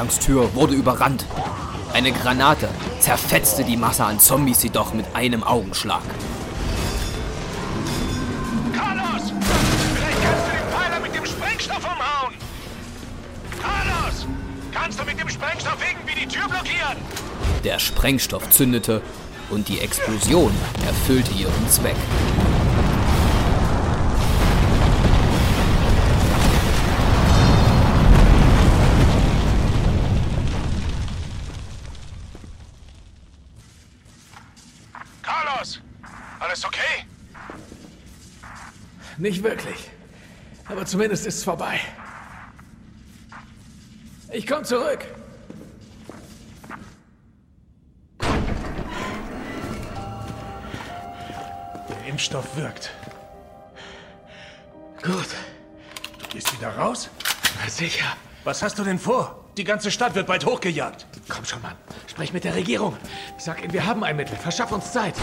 Eingangstür 0.00 0.54
wurde 0.54 0.72
überrannt. 0.72 1.26
Eine 1.92 2.10
Granate 2.10 2.70
zerfetzte 3.00 3.64
die 3.64 3.76
Masse 3.76 4.02
an 4.02 4.18
Zombies 4.18 4.62
jedoch 4.62 4.94
mit 4.94 5.04
einem 5.14 5.44
Augenschlag. 5.44 6.00
Carlos! 8.74 9.34
Vielleicht 9.94 10.22
kannst 10.22 10.46
du 10.46 10.52
den 10.56 10.72
Pfeiler 10.72 11.00
mit 11.00 11.14
dem 11.14 11.26
Sprengstoff 11.26 11.84
umhauen! 11.84 12.34
Carlos! 13.60 14.26
Kannst 14.72 14.98
du 14.98 15.04
mit 15.04 15.20
dem 15.20 15.28
Sprengstoff 15.28 15.76
irgendwie 15.86 16.18
die 16.18 16.26
Tür 16.26 16.48
blockieren? 16.48 16.96
Der 17.62 17.78
Sprengstoff 17.78 18.48
zündete 18.48 19.02
und 19.50 19.68
die 19.68 19.80
Explosion 19.80 20.54
erfüllte 20.86 21.32
ihren 21.32 21.68
Zweck. 21.68 21.96
Zumindest 40.90 41.26
ist 41.26 41.36
es 41.36 41.44
vorbei. 41.44 41.80
Ich 44.32 44.46
komm 44.46 44.64
zurück. 44.64 45.06
Der 51.88 52.06
Impfstoff 52.08 52.56
wirkt. 52.56 52.90
Gut. 55.02 55.28
Du 56.18 56.28
gehst 56.28 56.52
wieder 56.56 56.76
raus? 56.76 57.08
Na 57.62 57.68
sicher. 57.68 58.16
Was 58.44 58.62
hast 58.62 58.78
du 58.78 58.84
denn 58.84 58.98
vor? 58.98 59.44
Die 59.56 59.64
ganze 59.64 59.90
Stadt 59.90 60.14
wird 60.14 60.26
bald 60.26 60.44
hochgejagt. 60.46 61.06
Komm 61.28 61.44
schon, 61.44 61.62
Mann. 61.62 61.76
Sprech 62.06 62.32
mit 62.32 62.44
der 62.44 62.54
Regierung. 62.54 62.96
Sag 63.38 63.62
ihnen, 63.62 63.72
wir 63.72 63.84
haben 63.86 64.04
ein 64.04 64.16
Mittel. 64.16 64.36
Verschaff 64.36 64.72
uns 64.72 64.92
Zeit. 64.92 65.14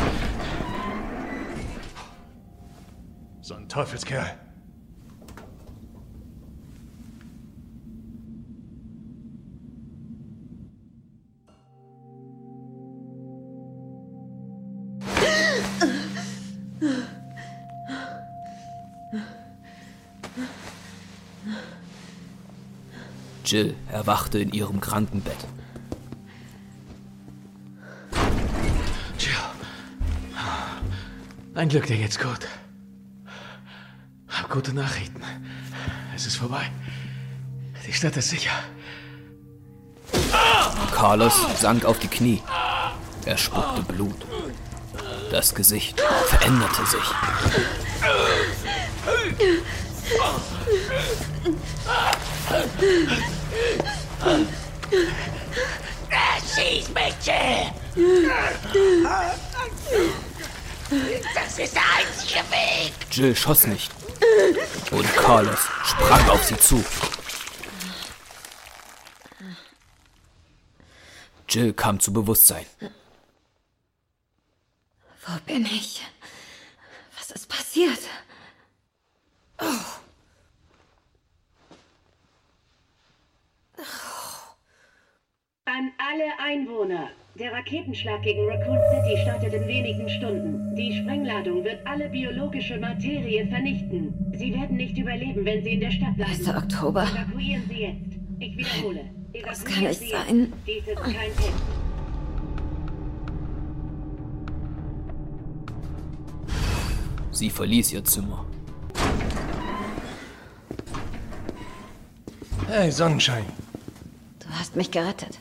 So 3.41 3.55
ein 3.55 3.67
Teufelskerl. 3.69 4.46
Jill 23.47 23.75
erwachte 23.89 24.39
in 24.39 24.51
ihrem 24.51 24.81
Krankenbett. 24.81 25.37
Jill. 29.17 29.31
Ein 31.55 31.69
Glück, 31.69 31.85
dir 31.87 31.95
geht's 31.95 32.19
gut. 32.19 32.45
Hab 34.27 34.49
gute 34.49 34.73
Nachrichten. 34.73 35.21
Es 36.13 36.25
ist 36.25 36.35
vorbei. 36.35 36.69
Die 37.87 37.93
Stadt 37.93 38.17
ist 38.17 38.29
sicher. 38.29 38.51
Carlos 40.93 41.39
sank 41.57 41.85
auf 41.85 41.99
die 41.99 42.09
Knie. 42.09 42.43
Er 43.25 43.37
spuckte 43.37 43.81
Blut. 43.81 44.25
Das 45.31 45.55
Gesicht 45.55 46.01
veränderte 46.27 46.85
sich. 46.85 47.13
Schieß 56.55 56.89
mich, 56.89 57.15
Jill! 57.23 57.71
Das 61.35 61.59
ist 61.59 61.75
der 61.75 61.83
einzige 61.97 62.39
Weg! 62.51 62.93
Jill 63.11 63.35
schoss 63.35 63.67
nicht. 63.67 63.91
Und 64.91 65.13
Carlos 65.15 65.59
sprang 65.83 66.29
auf 66.29 66.43
sie 66.43 66.57
zu. 66.57 66.83
Jill 71.49 71.73
kam 71.73 71.99
zu 71.99 72.13
Bewusstsein. 72.13 72.65
Wo 75.25 75.39
bin 75.45 75.65
ich? 75.65 76.05
Was 77.17 77.31
ist 77.31 77.49
passiert? 77.49 77.99
An 85.77 85.91
alle 85.99 86.23
Einwohner. 86.43 87.09
Der 87.37 87.51
Raketenschlag 87.51 88.23
gegen 88.23 88.49
Raccoon 88.49 88.79
City 88.89 89.21
startet 89.21 89.53
in 89.53 89.67
wenigen 89.67 90.09
Stunden. 90.09 90.75
Die 90.75 90.91
Sprengladung 90.97 91.63
wird 91.63 91.85
alle 91.85 92.09
biologische 92.09 92.79
Materie 92.79 93.45
vernichten. 93.47 94.11
Sie 94.33 94.55
werden 94.55 94.75
nicht 94.75 94.97
überleben, 94.97 95.45
wenn 95.45 95.63
sie 95.63 95.73
in 95.73 95.81
der 95.81 95.91
Stadt 95.91 96.15
bleiben. 96.15 96.31
1. 96.31 96.47
Oktober. 96.47 97.03
Evakuieren 97.03 97.61
Sie 97.69 97.81
jetzt. 97.81 98.17
Ich 98.39 98.57
wiederhole. 98.57 99.01
Das 99.45 99.63
kann 99.63 99.83
nicht 99.83 99.99
Sie 99.99 100.09
sein. 100.09 100.51
Dies 100.65 100.87
ist 100.87 100.95
kein 100.95 101.35
Test. 101.35 101.53
Sie 107.29 107.49
verließ 107.51 107.93
ihr 107.93 108.03
Zimmer. 108.03 108.45
Hey, 112.67 112.89
Sonnenschein. 112.89 113.45
Du 114.39 114.49
hast 114.49 114.75
mich 114.75 114.89
gerettet. 114.89 115.37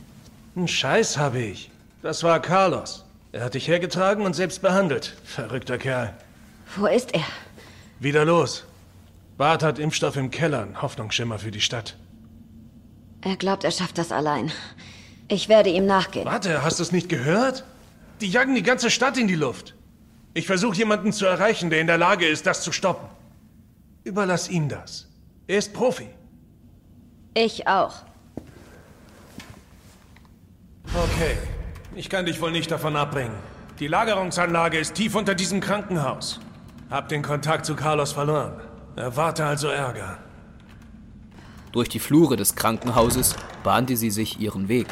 Einen 0.56 0.68
Scheiß 0.68 1.18
habe 1.18 1.40
ich. 1.40 1.70
Das 2.00 2.22
war 2.22 2.40
Carlos. 2.40 3.04
Er 3.32 3.44
hat 3.44 3.52
dich 3.52 3.68
hergetragen 3.68 4.24
und 4.24 4.34
selbst 4.34 4.62
behandelt. 4.62 5.14
Verrückter 5.22 5.76
Kerl. 5.76 6.14
Wo 6.76 6.86
ist 6.86 7.12
er? 7.14 7.24
Wieder 8.00 8.24
los. 8.24 8.64
Bart 9.36 9.62
hat 9.62 9.78
Impfstoff 9.78 10.16
im 10.16 10.30
Keller, 10.30 10.62
ein 10.62 10.80
Hoffnungsschimmer 10.80 11.38
für 11.38 11.50
die 11.50 11.60
Stadt. 11.60 11.98
Er 13.20 13.36
glaubt, 13.36 13.64
er 13.64 13.70
schafft 13.70 13.98
das 13.98 14.12
allein. 14.12 14.50
Ich 15.28 15.50
werde 15.50 15.68
ihm 15.68 15.84
nachgehen. 15.84 16.24
Warte, 16.24 16.62
hast 16.62 16.78
du 16.78 16.84
es 16.84 16.92
nicht 16.92 17.10
gehört? 17.10 17.64
Die 18.22 18.28
jagen 18.28 18.54
die 18.54 18.62
ganze 18.62 18.90
Stadt 18.90 19.18
in 19.18 19.28
die 19.28 19.34
Luft. 19.34 19.74
Ich 20.32 20.46
versuche 20.46 20.76
jemanden 20.76 21.12
zu 21.12 21.26
erreichen, 21.26 21.68
der 21.68 21.82
in 21.82 21.86
der 21.86 21.98
Lage 21.98 22.26
ist, 22.26 22.46
das 22.46 22.62
zu 22.62 22.72
stoppen. 22.72 23.08
Überlass 24.04 24.48
ihm 24.48 24.70
das. 24.70 25.06
Er 25.48 25.58
ist 25.58 25.74
Profi. 25.74 26.08
Ich 27.34 27.66
auch. 27.66 28.06
Okay. 30.94 31.36
Ich 31.94 32.10
kann 32.10 32.26
dich 32.26 32.40
wohl 32.40 32.52
nicht 32.52 32.70
davon 32.70 32.94
abbringen. 32.94 33.34
Die 33.78 33.88
Lagerungsanlage 33.88 34.78
ist 34.78 34.94
tief 34.94 35.14
unter 35.14 35.34
diesem 35.34 35.60
Krankenhaus. 35.60 36.40
Hab 36.90 37.08
den 37.08 37.22
Kontakt 37.22 37.66
zu 37.66 37.74
Carlos 37.74 38.12
verloren. 38.12 38.60
Erwarte 38.96 39.44
also 39.44 39.68
Ärger. 39.68 40.18
Durch 41.72 41.88
die 41.88 41.98
Flure 41.98 42.36
des 42.36 42.54
Krankenhauses 42.54 43.36
bahnte 43.62 43.96
sie 43.96 44.10
sich 44.10 44.40
ihren 44.40 44.68
Weg. 44.68 44.86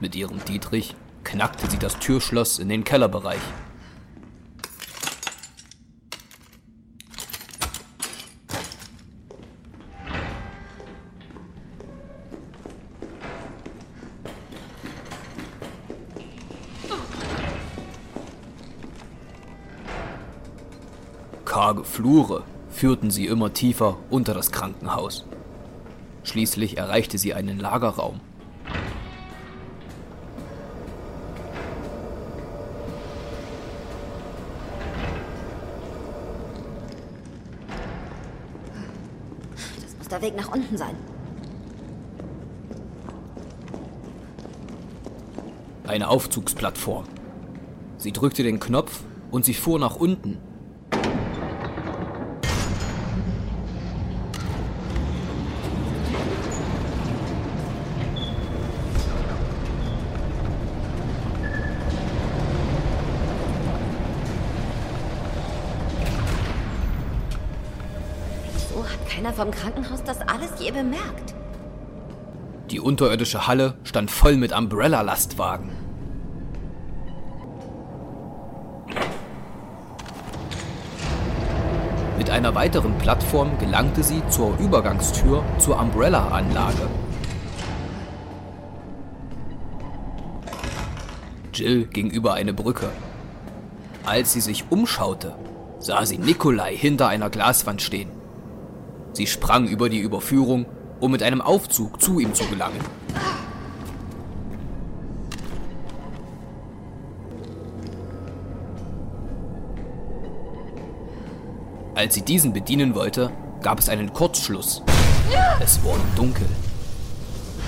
Mit 0.00 0.14
ihrem 0.14 0.44
Dietrich 0.44 0.94
knackte 1.24 1.70
sie 1.70 1.78
das 1.78 1.98
Türschloss 1.98 2.58
in 2.58 2.68
den 2.68 2.84
Kellerbereich. 2.84 3.40
Flure 21.92 22.44
führten 22.70 23.10
sie 23.10 23.26
immer 23.26 23.52
tiefer 23.52 23.98
unter 24.08 24.32
das 24.32 24.50
Krankenhaus. 24.50 25.26
Schließlich 26.24 26.78
erreichte 26.78 27.18
sie 27.18 27.34
einen 27.34 27.58
Lagerraum. 27.58 28.18
Das 39.82 39.98
muss 39.98 40.08
der 40.08 40.22
Weg 40.22 40.34
nach 40.34 40.50
unten 40.50 40.78
sein. 40.78 40.96
Eine 45.86 46.08
Aufzugsplattform. 46.08 47.04
Sie 47.98 48.12
drückte 48.12 48.42
den 48.42 48.60
Knopf 48.60 49.02
und 49.30 49.44
sie 49.44 49.52
fuhr 49.52 49.78
nach 49.78 49.96
unten. 49.96 50.38
Keiner 69.32 69.50
vom 69.50 69.50
Krankenhaus 69.50 70.02
das 70.04 70.20
alles 70.20 70.50
je 70.58 70.70
bemerkt. 70.70 71.34
Die 72.70 72.80
unterirdische 72.80 73.46
Halle 73.46 73.74
stand 73.84 74.10
voll 74.10 74.36
mit 74.36 74.52
Umbrella-Lastwagen. 74.52 75.70
Mit 82.18 82.30
einer 82.30 82.54
weiteren 82.54 82.96
Plattform 82.98 83.58
gelangte 83.58 84.02
sie 84.02 84.22
zur 84.28 84.56
Übergangstür 84.58 85.44
zur 85.58 85.78
Umbrella-Anlage. 85.78 86.88
Jill 91.52 91.86
ging 91.86 92.10
über 92.10 92.34
eine 92.34 92.54
Brücke. 92.54 92.88
Als 94.04 94.32
sie 94.32 94.40
sich 94.40 94.64
umschaute, 94.70 95.34
sah 95.78 96.06
sie 96.06 96.18
Nikolai 96.18 96.74
hinter 96.74 97.08
einer 97.08 97.28
Glaswand 97.28 97.82
stehen. 97.82 98.21
Sie 99.12 99.26
sprang 99.26 99.66
über 99.66 99.88
die 99.88 100.00
Überführung, 100.00 100.66
um 101.00 101.12
mit 101.12 101.22
einem 101.22 101.40
Aufzug 101.40 102.00
zu 102.00 102.18
ihm 102.20 102.34
zu 102.34 102.44
gelangen. 102.46 102.80
Als 111.94 112.14
sie 112.14 112.22
diesen 112.22 112.52
bedienen 112.52 112.94
wollte, 112.94 113.30
gab 113.62 113.78
es 113.78 113.88
einen 113.88 114.12
Kurzschluss. 114.12 114.82
Es 115.60 115.82
wurde 115.84 116.00
dunkel. 116.16 116.48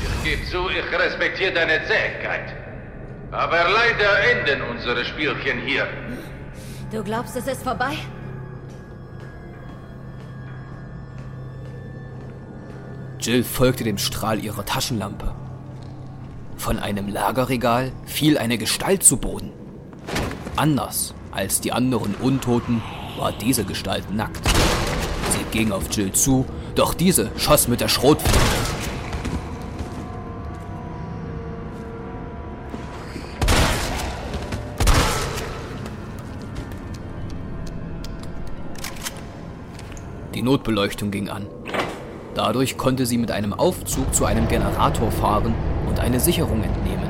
Ich 0.03 0.31
gebe 0.31 0.45
zu, 0.51 0.69
ich 0.71 0.99
respektiere 0.99 1.53
deine 1.53 1.81
Zähigkeit. 1.87 2.57
Aber 3.31 3.59
leider 3.69 4.19
enden 4.31 4.63
unsere 4.71 5.05
Spielchen 5.05 5.61
hier. 5.61 5.87
Du 6.91 7.03
glaubst, 7.03 7.37
es 7.37 7.47
ist 7.47 7.63
vorbei? 7.63 7.97
Jill 13.25 13.43
folgte 13.43 13.85
dem 13.85 13.97
Strahl 13.97 14.45
ihrer 14.45 14.67
Taschenlampe. 14.67 15.35
Von 16.59 16.79
einem 16.79 17.09
Lagerregal 17.09 17.91
fiel 18.05 18.37
eine 18.37 18.59
Gestalt 18.59 19.03
zu 19.03 19.17
Boden. 19.17 19.51
Anders 20.57 21.15
als 21.33 21.63
die 21.63 21.73
anderen 21.73 22.15
Untoten 22.17 22.83
war 23.17 23.33
diese 23.33 23.65
Gestalt 23.65 24.15
nackt. 24.15 24.47
Sie 25.31 25.57
ging 25.57 25.73
auf 25.73 25.85
Jill 25.91 26.13
zu, 26.13 26.45
doch 26.75 26.93
diese 26.93 27.31
schoss 27.39 27.67
mit 27.67 27.81
der 27.81 27.89
Schrotflinte. 27.89 28.39
Die 40.35 40.43
Notbeleuchtung 40.43 41.11
ging 41.11 41.31
an. 41.31 41.47
Dadurch 42.35 42.77
konnte 42.77 43.07
sie 43.07 43.17
mit 43.17 43.31
einem 43.31 43.53
Aufzug 43.53 44.13
zu 44.13 44.25
einem 44.25 44.49
Generator 44.49 45.11
fahren 45.13 45.55
und 45.89 46.01
eine 46.01 46.19
Sicherung 46.19 46.63
entnehmen. 46.65 47.09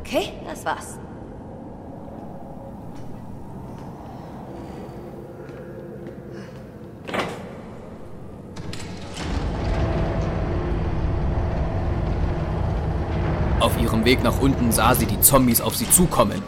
Okay, 0.00 0.32
das 0.44 0.64
war's. 0.64 0.98
Auf 13.60 13.80
ihrem 13.80 14.04
Weg 14.04 14.22
nach 14.22 14.40
unten 14.40 14.70
sah 14.72 14.94
sie 14.94 15.06
die 15.06 15.20
Zombies 15.20 15.60
auf 15.60 15.76
sie 15.76 15.88
zukommen. 15.90 16.42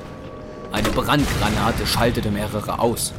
Eine 0.70 0.90
Brandgranate 0.90 1.86
schaltete 1.86 2.30
mehrere 2.30 2.78
aus. 2.78 3.12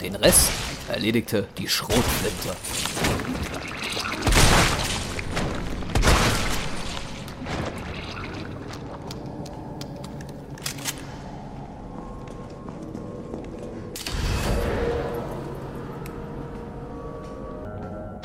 Den 0.00 0.14
Rest 0.14 0.50
erledigte 0.88 1.48
die 1.58 1.68
Schrotflinte. 1.68 2.56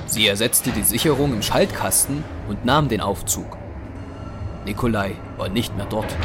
Sie 0.06 0.28
ersetzte 0.28 0.71
die 0.71 0.84
Sicherung 0.84 1.34
im 1.34 1.41
Schaltkasten 1.41 2.24
und 2.47 2.63
nahm 2.63 2.89
den 2.89 3.02
Aufzug. 3.02 3.58
Nikolai 4.65 5.15
war 5.38 5.50
nicht 5.50 5.76
mehr 5.76 5.88
dort. 5.88 6.15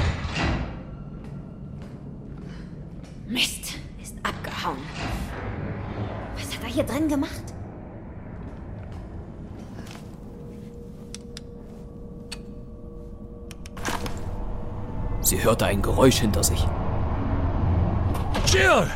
Hier 6.77 6.85
drin 6.85 7.09
gemacht? 7.09 7.31
Sie 15.23 15.43
hörte 15.43 15.67
ein 15.67 15.83
Geräusch 15.83 16.21
hinter 16.21 16.45
sich. 16.45 16.65
Jill! 18.47 18.89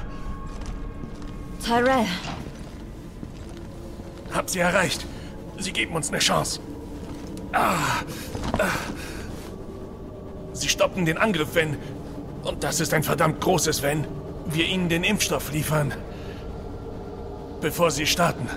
Tyrell, 1.64 2.06
Hab 4.32 4.48
sie 4.48 4.60
erreicht. 4.60 5.06
Sie 5.58 5.72
geben 5.72 5.94
uns 5.94 6.10
eine 6.10 6.18
Chance. 6.18 6.60
Ah, 7.52 8.02
ah. 8.58 8.64
Sie 10.52 10.68
stoppen 10.68 11.04
den 11.04 11.18
Angriff, 11.18 11.54
wenn, 11.54 11.76
und 12.44 12.62
das 12.62 12.80
ist 12.80 12.94
ein 12.94 13.02
verdammt 13.02 13.40
großes 13.40 13.82
Wenn, 13.82 14.06
wir 14.46 14.66
ihnen 14.66 14.88
den 14.88 15.04
Impfstoff 15.04 15.52
liefern. 15.52 15.92
Bevor 17.60 17.90
sie 17.90 18.06
starten. 18.06 18.48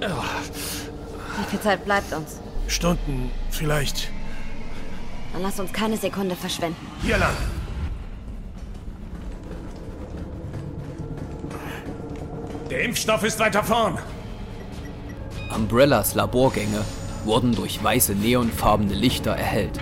Wie 0.00 1.50
viel 1.50 1.60
Zeit 1.60 1.84
bleibt 1.84 2.12
uns? 2.12 2.40
Stunden, 2.68 3.30
vielleicht. 3.50 4.08
Dann 5.32 5.42
lass 5.42 5.60
uns 5.60 5.72
keine 5.72 5.96
Sekunde 5.96 6.34
verschwenden. 6.34 6.86
Hier 7.02 7.18
lang. 7.18 7.34
Der 12.70 12.82
Impfstoff 12.82 13.22
ist 13.22 13.38
weiter 13.38 13.62
vorn. 13.62 13.98
Umbrellas 15.54 16.14
Laborgänge 16.14 16.84
wurden 17.24 17.54
durch 17.54 17.82
weiße 17.82 18.14
neonfarbene 18.14 18.94
Lichter 18.94 19.32
erhellt. 19.32 19.78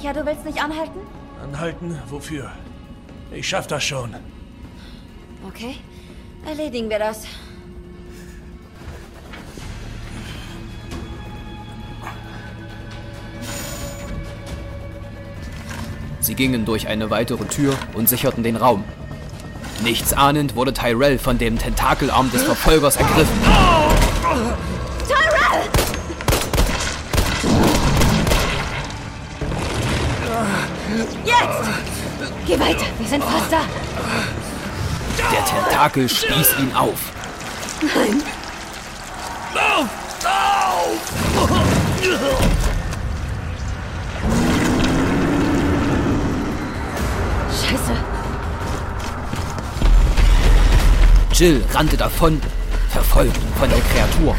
Sicher, 0.00 0.14
du 0.14 0.24
willst 0.24 0.46
nicht 0.46 0.62
anhalten? 0.62 0.98
Anhalten? 1.42 1.98
Wofür? 2.08 2.50
Ich 3.32 3.46
schaff 3.46 3.66
das 3.66 3.84
schon. 3.84 4.14
Okay, 5.46 5.76
erledigen 6.46 6.88
wir 6.88 6.98
das. 6.98 7.24
Sie 16.20 16.34
gingen 16.34 16.64
durch 16.64 16.88
eine 16.88 17.10
weitere 17.10 17.44
Tür 17.44 17.74
und 17.92 18.08
sicherten 18.08 18.42
den 18.42 18.56
Raum. 18.56 18.84
Nichts 19.82 20.14
ahnend 20.14 20.56
wurde 20.56 20.72
Tyrell 20.72 21.18
von 21.18 21.36
dem 21.36 21.58
Tentakelarm 21.58 22.30
des 22.30 22.44
Verfolgers 22.44 22.96
ergriffen. 22.96 23.38
Jetzt! 31.24 31.70
Geh 32.46 32.58
weiter, 32.58 32.86
wir 32.98 33.08
sind 33.08 33.24
fast 33.24 33.52
da. 33.52 33.60
Der 35.32 35.44
Tentakel 35.44 36.08
stieß 36.08 36.58
ihn 36.58 36.72
auf. 36.74 37.12
Nein. 37.82 38.22
Lauf! 39.54 39.88
Lauf! 40.22 41.20
Scheiße. 47.50 47.92
Jill 51.32 51.64
rannte 51.72 51.96
davon, 51.96 52.40
verfolgt 52.90 53.38
von 53.58 53.68
der 53.68 53.80
Kreatur. 53.80 54.36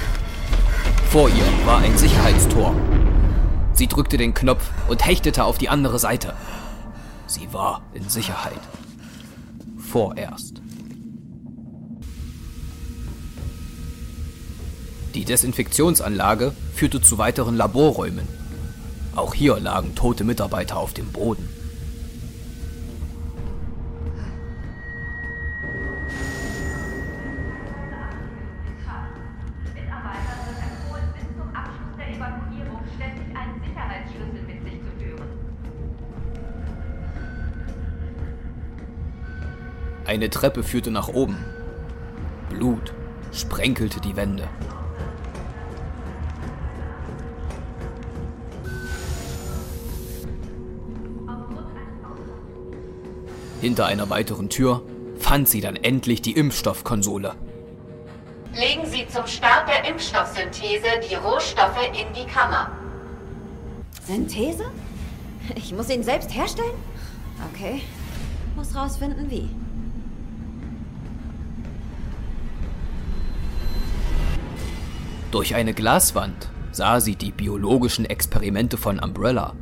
Vor 1.09 1.29
ihr 1.29 1.43
war 1.65 1.79
ein 1.79 1.97
Sicherheitstor. 1.97 2.75
Sie 3.73 3.87
drückte 3.87 4.17
den 4.17 4.33
Knopf 4.33 4.63
und 4.87 5.05
hechtete 5.05 5.43
auf 5.43 5.57
die 5.57 5.69
andere 5.69 5.97
Seite. 5.97 6.33
Sie 7.31 7.53
war 7.53 7.81
in 7.93 8.09
Sicherheit. 8.09 8.59
Vorerst. 9.77 10.61
Die 15.15 15.23
Desinfektionsanlage 15.23 16.53
führte 16.73 17.01
zu 17.01 17.17
weiteren 17.17 17.55
Laborräumen. 17.55 18.27
Auch 19.15 19.33
hier 19.33 19.61
lagen 19.61 19.95
tote 19.95 20.25
Mitarbeiter 20.25 20.75
auf 20.75 20.93
dem 20.93 21.09
Boden. 21.13 21.47
Eine 40.11 40.29
Treppe 40.29 40.61
führte 40.61 40.91
nach 40.91 41.07
oben. 41.07 41.37
Blut 42.49 42.93
sprenkelte 43.31 44.01
die 44.01 44.17
Wände. 44.17 44.45
Hinter 53.61 53.85
einer 53.85 54.09
weiteren 54.09 54.49
Tür 54.49 54.83
fand 55.17 55.47
sie 55.47 55.61
dann 55.61 55.77
endlich 55.77 56.21
die 56.21 56.33
Impfstoffkonsole. 56.33 57.33
Legen 58.53 58.85
Sie 58.85 59.07
zum 59.07 59.25
Start 59.27 59.69
der 59.69 59.89
Impfstoffsynthese 59.89 60.87
die 61.09 61.15
Rohstoffe 61.15 61.87
in 61.87 62.13
die 62.13 62.29
Kammer. 62.29 62.69
Synthese? 64.05 64.65
Ich 65.55 65.73
muss 65.73 65.89
ihn 65.89 66.03
selbst 66.03 66.35
herstellen? 66.35 66.75
Okay. 67.53 67.81
Muss 68.57 68.75
rausfinden, 68.75 69.31
wie. 69.31 69.49
Durch 75.31 75.55
eine 75.55 75.73
Glaswand 75.73 76.49
sah 76.73 76.99
sie 76.99 77.15
die 77.15 77.31
biologischen 77.31 78.03
Experimente 78.03 78.75
von 78.75 78.99
Umbrella. 78.99 79.53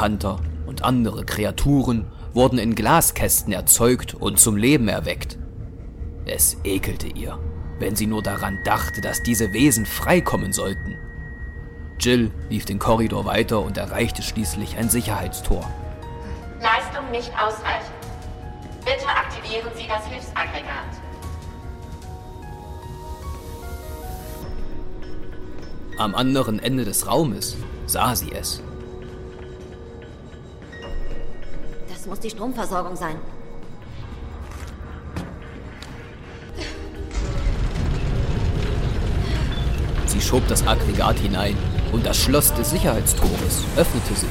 Hunter 0.00 0.38
und 0.66 0.84
andere 0.84 1.24
Kreaturen 1.24 2.06
wurden 2.32 2.60
in 2.60 2.76
Glaskästen 2.76 3.52
erzeugt 3.52 4.14
und 4.14 4.38
zum 4.38 4.56
Leben 4.56 4.86
erweckt. 4.86 5.38
Es 6.24 6.56
ekelte 6.62 7.08
ihr, 7.08 7.36
wenn 7.80 7.96
sie 7.96 8.06
nur 8.06 8.22
daran 8.22 8.60
dachte, 8.64 9.00
dass 9.00 9.24
diese 9.24 9.52
Wesen 9.52 9.86
freikommen 9.86 10.52
sollten. 10.52 10.94
Jill 11.98 12.30
lief 12.48 12.64
den 12.64 12.78
Korridor 12.78 13.24
weiter 13.24 13.60
und 13.60 13.76
erreichte 13.76 14.22
schließlich 14.22 14.76
ein 14.76 14.88
Sicherheitstor. 14.88 15.68
Leistung 16.60 17.10
nicht 17.10 17.32
ausreichend. 17.32 17.90
Bitte 18.84 19.08
aktivieren 19.08 19.70
Sie 19.74 19.88
das 19.88 20.06
Hilfsaggregat. 20.06 21.09
Am 25.96 26.14
anderen 26.14 26.58
Ende 26.58 26.84
des 26.84 27.06
Raumes 27.06 27.56
sah 27.86 28.14
sie 28.14 28.32
es. 28.32 28.62
Das 31.88 32.06
muss 32.06 32.20
die 32.20 32.30
Stromversorgung 32.30 32.96
sein. 32.96 33.16
Sie 40.06 40.20
schob 40.20 40.46
das 40.48 40.66
Aggregat 40.66 41.18
hinein 41.18 41.56
und 41.92 42.06
das 42.06 42.16
Schloss 42.16 42.52
des 42.54 42.70
Sicherheitstores 42.70 43.64
öffnete 43.76 44.14
sich. 44.14 44.30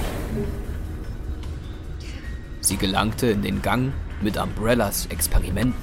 Sie 2.62 2.78
gelangte 2.78 3.28
in 3.28 3.42
den 3.42 3.62
Gang 3.62 3.94
mit 4.22 4.38
Umbrellas 4.38 5.08
Experimenten. 5.08 5.74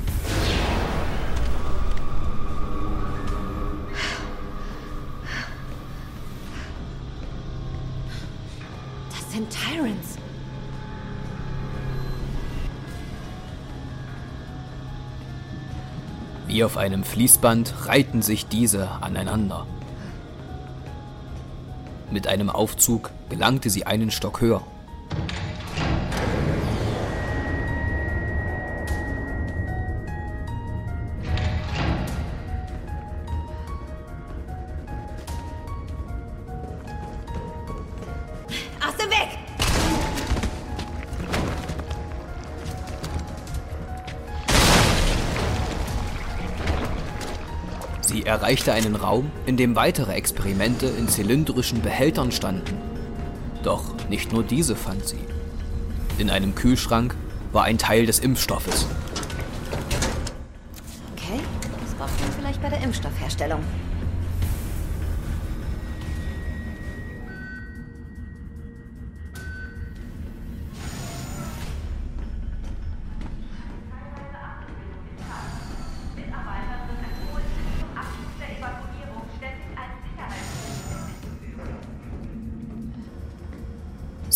Wie 16.56 16.64
auf 16.64 16.78
einem 16.78 17.04
Fließband 17.04 17.86
reihten 17.86 18.22
sich 18.22 18.46
diese 18.46 18.88
aneinander. 19.02 19.66
Mit 22.10 22.28
einem 22.28 22.48
Aufzug 22.48 23.10
gelangte 23.28 23.68
sie 23.68 23.84
einen 23.84 24.10
Stock 24.10 24.40
höher. 24.40 24.62
Erreichte 48.46 48.72
einen 48.72 48.94
Raum, 48.94 49.32
in 49.44 49.56
dem 49.56 49.74
weitere 49.74 50.12
Experimente 50.12 50.86
in 50.86 51.08
zylindrischen 51.08 51.82
Behältern 51.82 52.30
standen. 52.30 52.78
Doch 53.64 54.08
nicht 54.08 54.32
nur 54.32 54.44
diese 54.44 54.76
fand 54.76 55.04
sie. 55.04 55.18
In 56.18 56.30
einem 56.30 56.54
Kühlschrank 56.54 57.16
war 57.50 57.64
ein 57.64 57.76
Teil 57.76 58.06
des 58.06 58.20
Impfstoffes. 58.20 58.86
Okay, 61.16 61.40
das 61.82 61.94
braucht 61.94 62.20
man 62.20 62.30
vielleicht 62.38 62.62
bei 62.62 62.68
der 62.68 62.82
Impfstoffherstellung. 62.82 63.64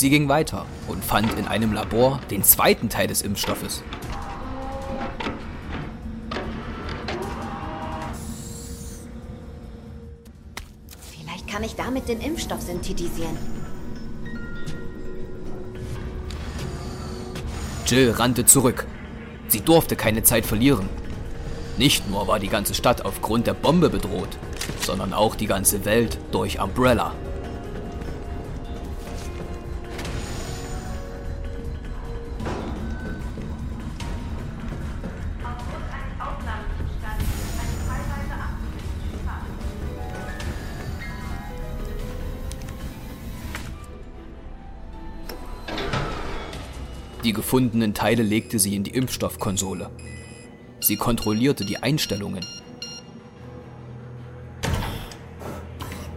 Sie 0.00 0.08
ging 0.08 0.30
weiter 0.30 0.64
und 0.88 1.04
fand 1.04 1.38
in 1.38 1.46
einem 1.46 1.74
Labor 1.74 2.20
den 2.30 2.42
zweiten 2.42 2.88
Teil 2.88 3.06
des 3.06 3.20
Impfstoffes. 3.20 3.82
Vielleicht 11.02 11.46
kann 11.46 11.62
ich 11.64 11.74
damit 11.74 12.08
den 12.08 12.22
Impfstoff 12.22 12.62
synthetisieren. 12.62 13.36
Jill 17.84 18.12
rannte 18.12 18.46
zurück. 18.46 18.86
Sie 19.48 19.60
durfte 19.60 19.96
keine 19.96 20.22
Zeit 20.22 20.46
verlieren. 20.46 20.88
Nicht 21.76 22.08
nur 22.08 22.26
war 22.26 22.38
die 22.38 22.48
ganze 22.48 22.72
Stadt 22.72 23.04
aufgrund 23.04 23.46
der 23.46 23.52
Bombe 23.52 23.90
bedroht, 23.90 24.38
sondern 24.80 25.12
auch 25.12 25.34
die 25.34 25.46
ganze 25.46 25.84
Welt 25.84 26.16
durch 26.32 26.58
Umbrella. 26.58 27.12
Die 47.30 47.34
gefundenen 47.34 47.94
Teile 47.94 48.24
legte 48.24 48.58
sie 48.58 48.74
in 48.74 48.82
die 48.82 48.90
Impfstoffkonsole. 48.90 49.88
Sie 50.80 50.96
kontrollierte 50.96 51.64
die 51.64 51.76
Einstellungen. 51.76 52.44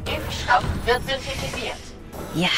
Impfstoff 0.08 0.64
wird 0.88 1.02
synthetisiert. 1.08 1.78
Ja, 2.34 2.50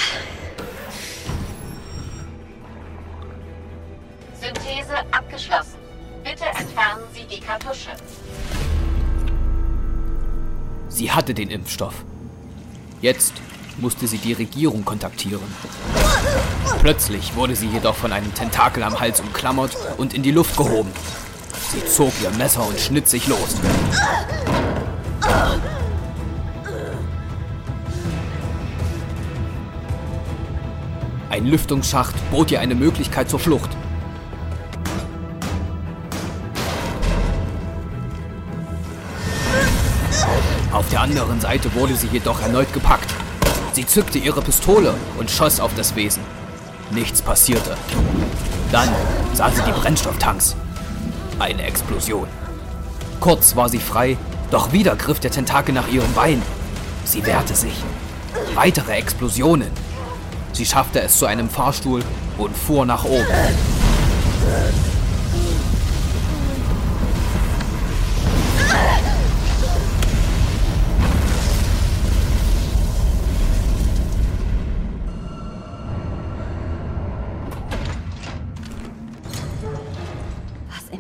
Synthese 4.40 5.00
abgeschlossen. 5.12 5.76
Bitte 6.24 6.46
entfernen 6.46 7.04
Sie 7.12 7.26
die 7.26 7.42
Kartusche. 7.42 7.90
Sie 10.88 11.12
hatte 11.12 11.34
den 11.34 11.50
Impfstoff. 11.50 12.06
Jetzt 13.02 13.34
musste 13.80 14.08
sie 14.08 14.20
die 14.20 14.32
Regierung 14.32 14.86
kontaktieren. 14.86 15.44
Plötzlich 16.80 17.36
wurde 17.36 17.56
sie 17.56 17.68
jedoch 17.68 17.96
von 17.96 18.12
einem 18.12 18.34
Tentakel 18.34 18.84
am 18.84 19.00
Hals 19.00 19.20
umklammert 19.20 19.76
und 19.98 20.14
in 20.14 20.24
die 20.24 20.32
Luft 20.32 20.56
gehoben. 20.56 20.92
Sie 21.72 21.84
zog 21.86 22.14
ihr 22.22 22.30
Messer 22.32 22.66
und 22.68 22.80
schnitt 22.80 23.10
sich 23.10 23.28
los. 23.28 23.56
Ein 31.30 31.48
Lüftungsschacht 31.48 32.16
bot 32.32 32.52
ihr 32.52 32.60
eine 32.60 32.76
Möglichkeit 32.76 33.30
zur 33.30 33.40
Flucht. 33.40 33.70
Auf 40.72 40.90
der 40.90 41.02
anderen 41.02 41.42
Seite 41.42 41.74
wurde 41.74 41.96
sie 41.96 42.08
jedoch 42.08 42.42
erneut 42.42 42.72
gepackt. 42.74 43.15
Sie 43.76 43.86
zückte 43.86 44.20
ihre 44.20 44.42
Pistole 44.42 44.94
und 45.20 45.30
schoss 45.30 45.60
auf 45.60 45.76
das 45.76 45.98
Wesen. 45.98 46.24
Nichts 46.92 47.22
passierte. 47.22 47.76
Dann 48.72 48.88
sah 49.34 49.52
sie 49.52 49.62
die 49.64 49.72
Brennstofftanks. 49.74 50.56
Eine 51.40 51.64
Explosion. 51.64 52.30
Kurz 53.20 53.58
war 53.58 53.68
sie 53.68 53.80
frei, 53.80 54.16
doch 54.50 54.72
wieder 54.72 54.96
griff 54.96 55.20
der 55.20 55.32
Tentakel 55.32 55.76
nach 55.76 55.90
ihrem 55.90 56.14
Bein. 56.14 56.42
Sie 57.04 57.26
wehrte 57.26 57.54
sich. 57.54 57.76
Weitere 58.54 58.94
Explosionen. 58.94 59.72
Sie 60.54 60.66
schaffte 60.66 61.02
es 61.02 61.20
zu 61.20 61.26
einem 61.26 61.50
Fahrstuhl 61.50 62.02
und 62.38 62.56
fuhr 62.56 62.86
nach 62.86 63.04
oben. 63.04 63.28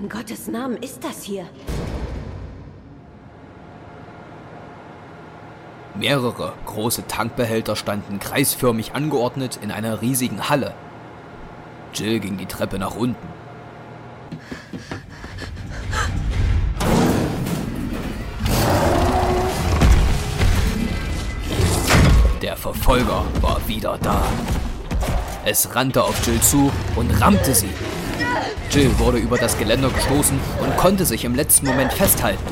In 0.05 0.09
Gottes 0.09 0.47
Namen 0.47 0.77
ist 0.77 1.03
das 1.03 1.23
hier? 1.23 1.47
Mehrere 5.95 6.53
große 6.67 7.07
Tankbehälter 7.07 7.75
standen 7.75 8.19
kreisförmig 8.19 8.93
angeordnet 8.93 9.57
in 9.63 9.71
einer 9.71 10.01
riesigen 10.01 10.47
Halle. 10.47 10.75
Jill 11.95 12.19
ging 12.19 12.37
die 12.37 12.45
Treppe 12.45 12.77
nach 12.77 12.95
unten. 12.95 13.27
Der 22.43 22.55
Verfolger 22.57 23.23
war 23.41 23.67
wieder 23.67 23.97
da. 23.97 24.21
Es 25.45 25.73
rannte 25.73 26.03
auf 26.03 26.27
Jill 26.27 26.39
zu 26.41 26.71
und 26.95 27.09
rammte 27.19 27.55
sie. 27.55 27.69
Jill 28.75 28.99
wurde 28.99 29.19
über 29.19 29.37
das 29.37 29.57
Geländer 29.57 29.89
gestoßen 29.89 30.37
und 30.61 30.75
konnte 30.75 31.05
sich 31.05 31.23
im 31.23 31.33
letzten 31.33 31.65
Moment 31.65 31.93
festhalten. 31.93 32.43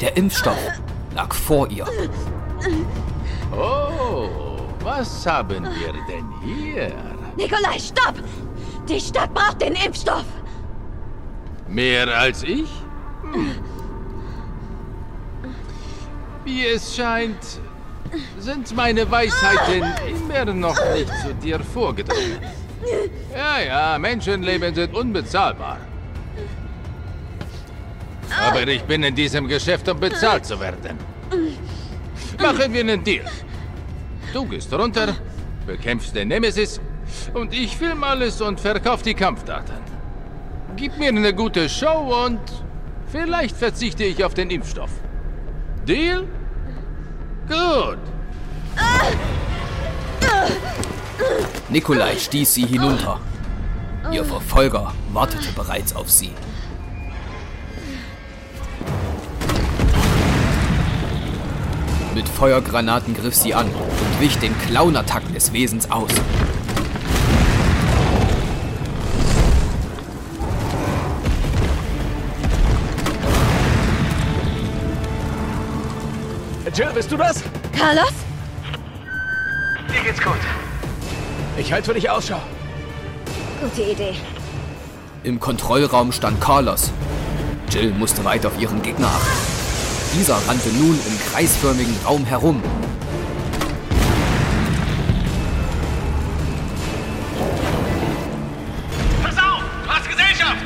Der 0.00 0.16
Impfstoff 0.16 0.56
lag 1.14 1.34
vor 1.34 1.70
ihr. 1.70 1.84
Oh, 3.54 4.56
was 4.82 5.26
haben 5.26 5.64
wir 5.64 5.92
denn 6.08 6.24
hier? 6.42 6.94
Nikolai, 7.36 7.78
stopp! 7.78 8.14
Die 8.88 8.98
Stadt 8.98 9.34
braucht 9.34 9.60
den 9.60 9.74
Impfstoff! 9.74 10.24
Mehr 11.68 12.08
als 12.08 12.42
ich? 12.44 12.70
Hm. 13.32 13.50
Wie 16.46 16.64
es 16.64 16.96
scheint, 16.96 17.60
sind 18.38 18.74
meine 18.74 19.10
Weisheiten 19.10 19.84
immer 20.08 20.46
noch 20.46 20.78
nicht 20.94 21.12
zu 21.22 21.34
dir 21.34 21.60
vorgedrungen. 21.60 22.40
Ja, 23.32 23.60
ja, 23.60 23.98
Menschenleben 23.98 24.74
sind 24.74 24.94
unbezahlbar. 24.94 25.78
Aber 28.40 28.66
ich 28.66 28.82
bin 28.84 29.02
in 29.02 29.14
diesem 29.14 29.46
Geschäft, 29.46 29.88
um 29.88 30.00
bezahlt 30.00 30.46
zu 30.46 30.58
werden. 30.58 30.98
Machen 32.40 32.72
wir 32.72 32.80
einen 32.80 33.04
Deal. 33.04 33.24
Du 34.32 34.46
gehst 34.46 34.72
runter, 34.72 35.14
bekämpfst 35.66 36.14
den 36.14 36.28
Nemesis 36.28 36.80
und 37.34 37.52
ich 37.52 37.76
film 37.76 38.02
alles 38.02 38.40
und 38.40 38.58
verkauf 38.58 39.02
die 39.02 39.14
Kampfdaten. 39.14 39.76
Gib 40.76 40.98
mir 40.98 41.08
eine 41.08 41.34
gute 41.34 41.68
Show 41.68 42.24
und 42.26 42.40
vielleicht 43.08 43.56
verzichte 43.56 44.04
ich 44.04 44.24
auf 44.24 44.34
den 44.34 44.50
Impfstoff. 44.50 44.90
Deal? 45.86 46.26
Gut. 47.48 47.98
Nikolai 51.68 52.16
stieß 52.16 52.54
sie 52.54 52.66
hinunter. 52.66 53.18
Ihr 54.10 54.24
Verfolger 54.24 54.92
wartete 55.12 55.52
bereits 55.52 55.94
auf 55.94 56.10
sie. 56.10 56.32
Mit 62.14 62.28
Feuergranaten 62.28 63.14
griff 63.14 63.34
sie 63.34 63.54
an 63.54 63.66
und 63.66 64.20
wich 64.20 64.38
den 64.38 64.54
Clownattacken 64.66 65.32
des 65.32 65.52
Wesens 65.52 65.90
aus. 65.90 66.10
Jill, 76.74 76.90
bist 76.94 77.12
du 77.12 77.18
das? 77.18 77.42
Carlos? 77.78 78.12
Mir 79.88 80.02
geht's 80.04 80.22
gut. 80.22 80.38
Ich 81.56 81.72
halte 81.72 81.88
für 81.88 81.94
dich 81.94 82.08
Ausschau. 82.08 82.40
Gute 83.60 83.82
Idee. 83.90 84.14
Im 85.22 85.38
Kontrollraum 85.38 86.10
stand 86.10 86.40
Carlos. 86.40 86.90
Jill 87.70 87.92
musste 87.92 88.24
weiter 88.24 88.48
auf 88.48 88.58
ihren 88.60 88.82
Gegner 88.82 89.06
achten. 89.06 90.18
Dieser 90.18 90.34
rannte 90.48 90.70
nun 90.70 90.98
im 91.06 91.20
kreisförmigen 91.30 91.94
Raum 92.04 92.24
herum. 92.24 92.60
Pass 99.22 99.36
auf! 99.36 99.62
Du 99.84 99.90
hast 99.90 100.08
Gesellschaft! 100.08 100.64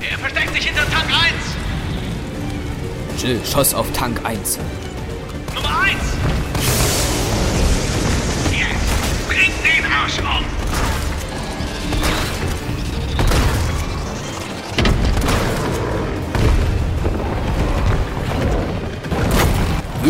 Er 0.00 0.18
versteckt 0.18 0.54
sich 0.54 0.66
hinter 0.66 0.88
Tank 0.90 1.06
1! 1.06 1.12
Jill 3.22 3.40
schoss 3.44 3.74
auf 3.74 3.90
Tank 3.92 4.24
1. 4.24 4.58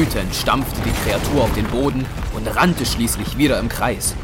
Wütend 0.02 0.34
stampfte 0.34 0.80
die 0.84 0.90
Kreatur 1.04 1.44
auf 1.44 1.54
den 1.54 1.64
Boden 1.68 2.04
und 2.34 2.48
rannte 2.48 2.84
schließlich 2.84 3.38
wieder 3.38 3.60
im 3.60 3.68
Kreis. 3.68 4.16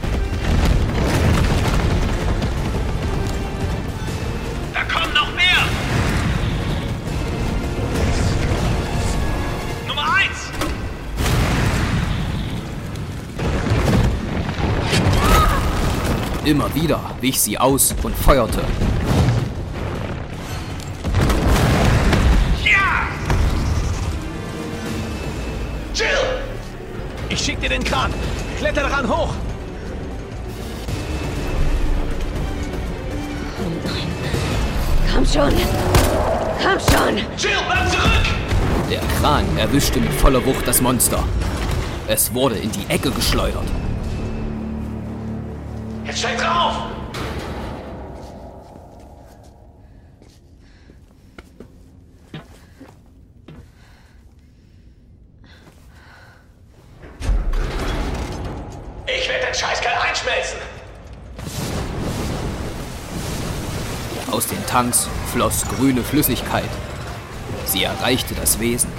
Da 4.74 4.82
kommen 4.92 5.14
noch 5.14 5.32
mehr! 5.36 5.44
Nummer 9.86 10.02
1! 10.16 10.28
Immer 16.44 16.74
wieder 16.74 16.98
wich 17.20 17.40
sie 17.40 17.56
aus 17.56 17.94
und 18.02 18.16
feuerte. 18.16 18.64
Schick 27.48 27.60
dir 27.62 27.70
den 27.70 27.82
Kran. 27.82 28.12
Kletter 28.58 28.82
daran 28.82 29.08
hoch. 29.08 29.32
Komm 35.10 35.24
schon! 35.24 35.52
Komm 36.62 36.78
schon! 36.78 37.16
Jill, 37.38 37.56
bleib 37.66 37.90
zurück! 37.90 38.26
Der 38.90 39.00
Kran 39.18 39.46
erwischte 39.56 39.98
mit 39.98 40.12
voller 40.12 40.44
Wucht 40.44 40.68
das 40.68 40.82
Monster. 40.82 41.24
Es 42.06 42.34
wurde 42.34 42.56
in 42.56 42.70
die 42.70 42.84
Ecke 42.90 43.10
geschleudert. 43.10 43.64
Jetzt 46.04 46.18
steig 46.18 46.36
drauf! 46.36 46.97
Tanks 64.68 65.08
floss 65.32 65.64
grüne 65.66 66.02
Flüssigkeit. 66.02 66.68
Sie 67.64 67.84
erreichte 67.84 68.34
das 68.34 68.60
Wesen. 68.60 68.90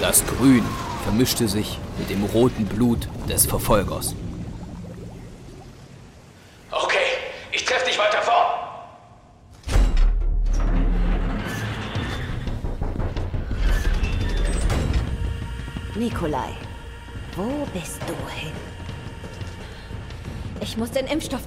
Das 0.00 0.24
Grün 0.26 0.64
vermischte 1.04 1.46
sich 1.46 1.78
mit 1.98 2.08
dem 2.08 2.24
roten 2.24 2.64
Blut 2.64 3.06
des 3.28 3.44
Verfolgers. 3.44 4.14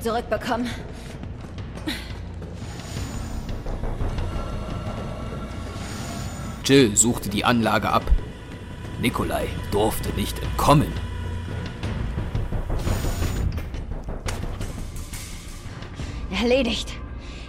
Zurückbekommen. 0.02 0.70
Jill 6.66 6.96
suchte 6.96 7.30
die 7.30 7.44
Anlage 7.44 7.90
ab. 7.90 8.04
Nikolai 9.00 9.48
durfte 9.72 10.10
nicht 10.10 10.38
entkommen. 10.40 10.92
Erledigt. 16.32 16.94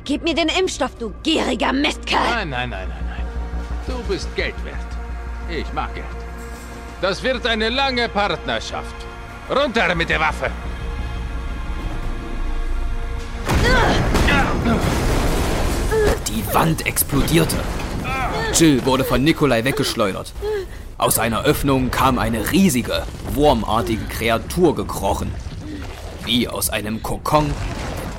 Gib 0.05 0.25
mir 0.25 0.35
den 0.35 0.49
Impfstoff, 0.49 0.97
du 0.97 1.15
gieriger 1.23 1.73
Mistkerl. 1.73 2.19
Nein, 2.31 2.51
nein, 2.51 2.71
nein, 2.71 2.89
nein, 2.89 3.05
nein. 3.07 3.27
Du 3.87 4.03
bist 4.05 4.35
Geld 4.35 4.55
wert. 4.65 4.77
Ich 5.49 5.73
mag 5.73 5.95
Geld. 5.95 6.07
Das 7.01 7.23
wird 7.23 7.47
eine 7.47 7.69
lange 7.69 8.09
Partnerschaft. 8.09 8.95
Runter 9.49 9.95
mit 9.95 10.09
der 10.09 10.21
Waffe. 10.21 10.51
Wand 16.53 16.87
explodierte. 16.87 17.57
Jill 18.55 18.85
wurde 18.85 19.05
von 19.05 19.23
Nikolai 19.25 19.65
weggeschleudert. 19.65 20.33
Aus 20.99 21.19
einer 21.19 21.43
Öffnung 21.45 21.91
kam 21.91 22.19
eine 22.19 22.53
riesige, 22.53 23.03
wurmartige 23.35 24.05
Kreatur 24.05 24.75
gekrochen. 24.75 25.33
Wie 26.25 26.49
aus 26.49 26.71
einem 26.71 27.03
Kokon 27.03 27.51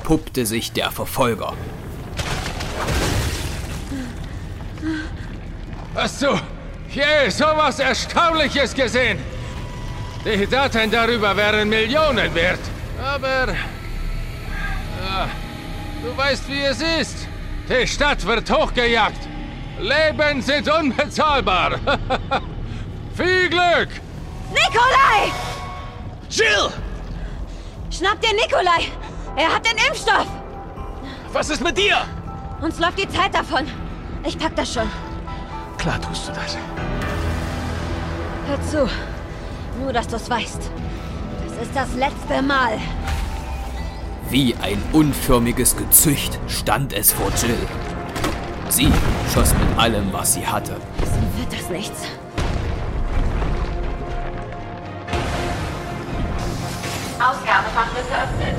entpuppte 0.04 0.44
sich 0.44 0.70
der 0.70 0.90
Verfolger. 0.90 1.54
Hast 5.94 6.20
du 6.20 6.38
je 6.90 7.30
sowas 7.30 7.78
Erstaunliches 7.78 8.74
gesehen? 8.74 9.18
Die 10.26 10.46
Daten 10.46 10.90
darüber 10.90 11.34
wären 11.34 11.70
Millionen 11.70 12.34
wert. 12.34 12.60
Aber... 13.02 13.54
Ja, 15.02 15.28
du 16.02 16.14
weißt, 16.14 16.48
wie 16.48 16.60
es 16.60 16.82
ist. 17.00 17.28
Die 17.68 17.86
Stadt 17.86 18.24
wird 18.26 18.50
hochgejagt. 18.50 19.28
Leben 19.80 20.42
sind 20.42 20.68
unbezahlbar. 20.68 21.72
Viel 23.14 23.48
Glück! 23.48 23.88
Nikolai! 24.50 25.32
Jill! 26.28 26.70
Schnapp 27.90 28.20
dir 28.20 28.34
Nikolai! 28.34 28.90
Er 29.36 29.54
hat 29.54 29.64
den 29.64 29.78
Impfstoff! 29.88 30.26
Was 31.32 31.50
ist 31.50 31.62
mit 31.62 31.78
dir? 31.78 31.96
Uns 32.60 32.78
läuft 32.78 32.98
die 32.98 33.08
Zeit 33.08 33.34
davon. 33.34 33.66
Ich 34.24 34.38
pack 34.38 34.54
das 34.56 34.72
schon. 34.72 34.90
Klar 35.78 36.00
tust 36.00 36.28
du 36.28 36.32
das. 36.32 36.56
Hör 38.46 38.62
zu. 38.62 38.90
Nur, 39.80 39.92
dass 39.92 40.06
du's 40.06 40.28
weißt. 40.28 40.70
Das 41.46 41.66
ist 41.66 41.74
das 41.74 41.94
letzte 41.94 42.42
Mal. 42.42 42.78
Wie 44.34 44.52
ein 44.60 44.82
unförmiges 44.92 45.76
Gezücht 45.76 46.40
stand 46.48 46.92
es 46.92 47.12
vor 47.12 47.30
Jill. 47.40 47.56
Sie 48.68 48.90
schoss 49.32 49.54
mit 49.54 49.78
allem, 49.78 50.12
was 50.12 50.34
sie 50.34 50.44
hatte. 50.44 50.72
Wird 51.36 51.52
das 51.52 51.70
nichts. 51.70 52.02
Ausgabefach 57.20 57.94
geöffnet. 57.94 58.56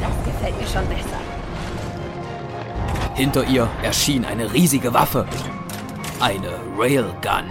Das 0.00 0.24
gefällt 0.24 0.60
mir 0.60 0.66
schon 0.66 0.88
besser. 0.88 1.20
Hinter 3.14 3.44
ihr 3.44 3.68
erschien 3.84 4.24
eine 4.24 4.52
riesige 4.52 4.92
Waffe. 4.92 5.28
Eine 6.18 6.50
Railgun. 6.76 7.44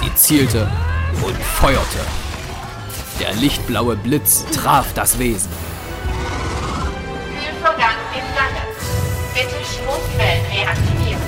Sie 0.00 0.14
zielte 0.14 0.70
und 1.24 1.36
feuerte. 1.38 2.27
Der 3.20 3.34
lichtblaue 3.34 3.96
Blitz 3.96 4.44
traf 4.52 4.92
das 4.94 5.18
Wesen. 5.18 5.50
Kühlvorgang 7.26 7.96
im 8.14 8.20
Gange. 8.36 8.62
Bitte 9.34 9.56
Stromquellen 9.64 10.46
reaktivieren. 10.52 11.22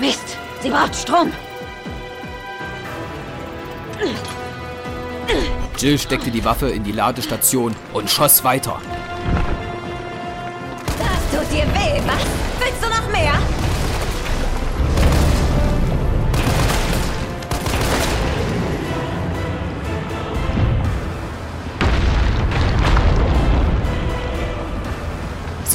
Mist! 0.00 0.36
Sie 0.62 0.70
braucht 0.70 0.94
Strom! 0.94 1.32
Jill 5.78 5.98
steckte 5.98 6.30
die 6.30 6.44
Waffe 6.44 6.68
in 6.70 6.84
die 6.84 6.92
Ladestation 6.92 7.74
und 7.92 8.08
schoss 8.08 8.44
weiter. 8.44 8.80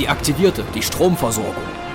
Sie 0.01 0.07
aktivierte 0.07 0.65
die 0.73 0.81
Stromversorgung. 0.81 1.90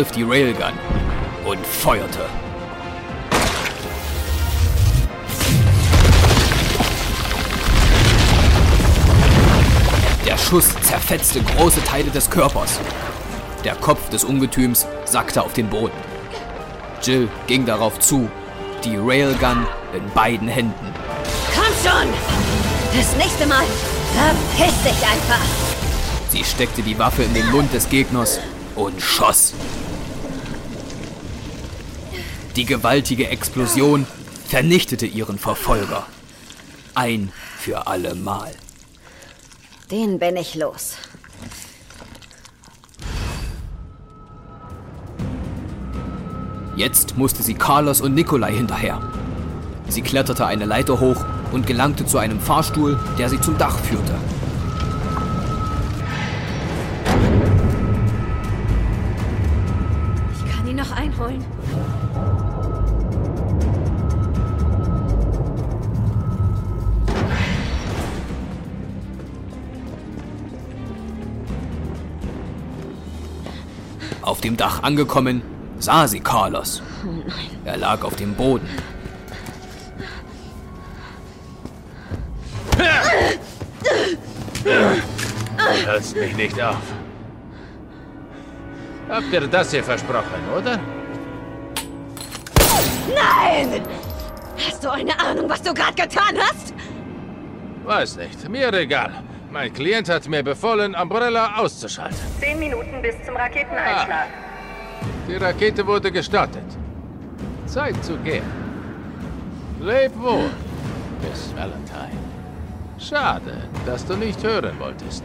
Ergriff 0.00 0.12
die 0.12 0.22
Railgun 0.22 0.72
und 1.44 1.66
feuerte. 1.66 2.20
Der 10.24 10.38
Schuss 10.38 10.74
zerfetzte 10.80 11.42
große 11.42 11.84
Teile 11.84 12.10
des 12.10 12.30
Körpers. 12.30 12.80
Der 13.64 13.74
Kopf 13.74 14.08
des 14.08 14.24
Ungetüms 14.24 14.86
sackte 15.04 15.42
auf 15.42 15.52
den 15.52 15.68
Boden. 15.68 15.96
Jill 17.02 17.28
ging 17.46 17.66
darauf 17.66 17.98
zu, 17.98 18.30
die 18.84 18.96
Railgun 18.96 19.66
in 19.94 20.10
beiden 20.14 20.48
Händen. 20.48 20.94
Komm 21.54 21.74
schon! 21.82 22.08
Das 22.96 23.16
nächste 23.16 23.46
Mal 23.46 23.64
verpiss 24.14 24.82
dich 24.82 25.06
einfach. 25.06 25.44
Sie 26.30 26.44
steckte 26.44 26.82
die 26.82 26.98
Waffe 26.98 27.22
in 27.22 27.34
den 27.34 27.50
Mund 27.50 27.74
des 27.74 27.88
Gegners 27.88 28.40
und 28.76 29.00
schoss. 29.02 29.52
Die 32.56 32.64
gewaltige 32.64 33.28
Explosion 33.28 34.06
vernichtete 34.48 35.06
ihren 35.06 35.38
Verfolger. 35.38 36.04
Ein 36.94 37.32
für 37.56 37.86
alle 37.86 38.16
Mal. 38.16 38.50
Den 39.90 40.18
bin 40.18 40.36
ich 40.36 40.56
los. 40.56 40.96
Jetzt 46.74 47.16
musste 47.16 47.42
sie 47.42 47.54
Carlos 47.54 48.00
und 48.00 48.14
Nikolai 48.14 48.52
hinterher. 48.52 49.00
Sie 49.88 50.02
kletterte 50.02 50.46
eine 50.46 50.64
Leiter 50.64 50.98
hoch 50.98 51.24
und 51.52 51.66
gelangte 51.66 52.06
zu 52.06 52.18
einem 52.18 52.40
Fahrstuhl, 52.40 52.98
der 53.18 53.28
sie 53.28 53.40
zum 53.40 53.58
Dach 53.58 53.78
führte. 53.78 54.14
Auf 74.40 74.44
dem 74.44 74.56
Dach 74.56 74.82
angekommen, 74.82 75.42
sah 75.80 76.08
sie 76.08 76.20
Carlos. 76.20 76.80
Er 77.66 77.76
lag 77.76 78.02
auf 78.02 78.16
dem 78.16 78.32
Boden. 78.32 78.66
Du 84.64 85.86
hältst 85.86 86.16
mich 86.16 86.34
nicht 86.36 86.58
auf. 86.58 86.78
Habt 89.10 89.30
ihr 89.30 89.46
das 89.46 89.72
hier 89.72 89.84
versprochen, 89.84 90.40
oder? 90.56 90.80
Nein! 93.14 93.82
Hast 94.56 94.82
du 94.82 94.88
eine 94.88 95.20
Ahnung, 95.20 95.50
was 95.50 95.60
du 95.60 95.74
gerade 95.74 95.92
getan 95.92 96.38
hast? 96.38 96.72
Weiß 97.84 98.16
nicht, 98.16 98.48
mir 98.48 98.72
egal. 98.72 99.22
Mein 99.52 99.70
Klient 99.70 100.08
hat 100.08 100.26
mir 100.28 100.42
befohlen, 100.42 100.94
Umbrella 100.94 101.58
auszuschalten. 101.58 102.29
Zehn 102.40 102.58
Minuten 102.58 103.02
bis 103.02 103.14
zum 103.24 103.36
Raketeneinschlag. 103.36 104.26
Die 105.28 105.36
Rakete 105.36 105.86
wurde 105.86 106.10
gestartet. 106.10 106.64
Zeit 107.66 108.02
zu 108.02 108.16
gehen. 108.18 108.44
Leb 109.80 110.12
wohl, 110.18 110.50
Miss 111.20 111.54
Valentine. 111.54 112.18
Schade, 112.98 113.68
dass 113.84 114.06
du 114.06 114.16
nicht 114.16 114.42
hören 114.42 114.72
wolltest. 114.78 115.22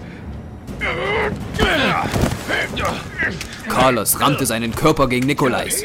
Carlos 3.70 4.20
rammte 4.20 4.46
seinen 4.46 4.76
Körper 4.76 5.08
gegen 5.08 5.26
Nikolais. 5.26 5.84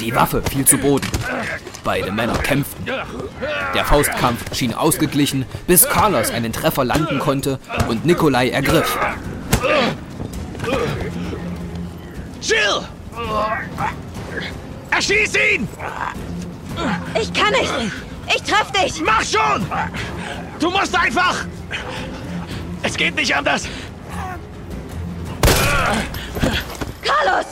Die 0.00 0.14
Waffe 0.14 0.42
fiel 0.42 0.64
zu 0.64 0.78
Boden. 0.78 1.08
Beide 1.84 2.12
Männer 2.12 2.38
kämpften. 2.38 2.86
Der 3.74 3.84
Faustkampf 3.84 4.54
schien 4.54 4.74
ausgeglichen, 4.74 5.44
bis 5.66 5.88
Carlos 5.88 6.30
einen 6.30 6.52
Treffer 6.52 6.84
landen 6.84 7.18
konnte 7.18 7.58
und 7.88 8.06
Nikolai 8.06 8.50
ergriff. 8.50 8.96
Jill! 12.42 12.82
Erschieß 14.90 15.34
ihn! 15.36 15.68
Ich 17.20 17.32
kann 17.32 17.52
nicht! 17.52 17.72
Ich 18.34 18.42
treff 18.42 18.70
dich! 18.72 19.00
Mach 19.00 19.22
schon! 19.22 19.64
Du 20.58 20.70
musst 20.70 20.98
einfach! 20.98 21.44
Es 22.82 22.96
geht 22.96 23.14
nicht 23.14 23.34
anders! 23.34 23.68
Carlos! 27.02 27.46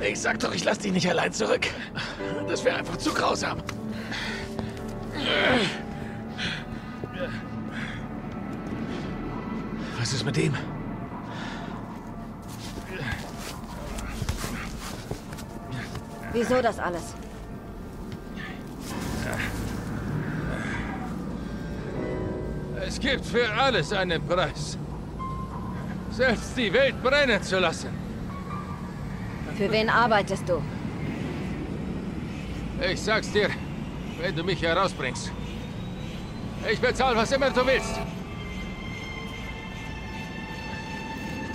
Ich 0.00 0.20
sag 0.20 0.40
doch, 0.40 0.52
ich 0.52 0.64
lass 0.64 0.78
dich 0.78 0.92
nicht 0.92 1.08
allein 1.08 1.32
zurück. 1.32 1.66
Das 2.48 2.64
wäre 2.64 2.78
einfach 2.78 2.96
zu 2.96 3.14
grausam. 3.14 3.62
Was 10.08 10.14
ist 10.14 10.24
mit 10.24 10.36
dem? 10.38 10.54
Wieso 16.32 16.62
das 16.62 16.78
alles? 16.78 17.02
Es 22.86 22.98
gibt 22.98 23.26
für 23.26 23.52
alles 23.52 23.92
einen 23.92 24.26
Preis. 24.26 24.78
Selbst 26.10 26.56
die 26.56 26.72
Welt 26.72 27.02
brennen 27.02 27.42
zu 27.42 27.58
lassen. 27.58 27.90
Für 29.58 29.70
wen 29.70 29.90
arbeitest 29.90 30.48
du? 30.48 30.62
Ich 32.80 33.02
sag's 33.02 33.30
dir, 33.30 33.50
wenn 34.22 34.34
du 34.34 34.42
mich 34.42 34.62
herausbringst. 34.62 35.30
Ich 36.72 36.80
bezahle, 36.80 37.14
was 37.14 37.30
immer 37.30 37.50
du 37.50 37.66
willst. 37.66 38.00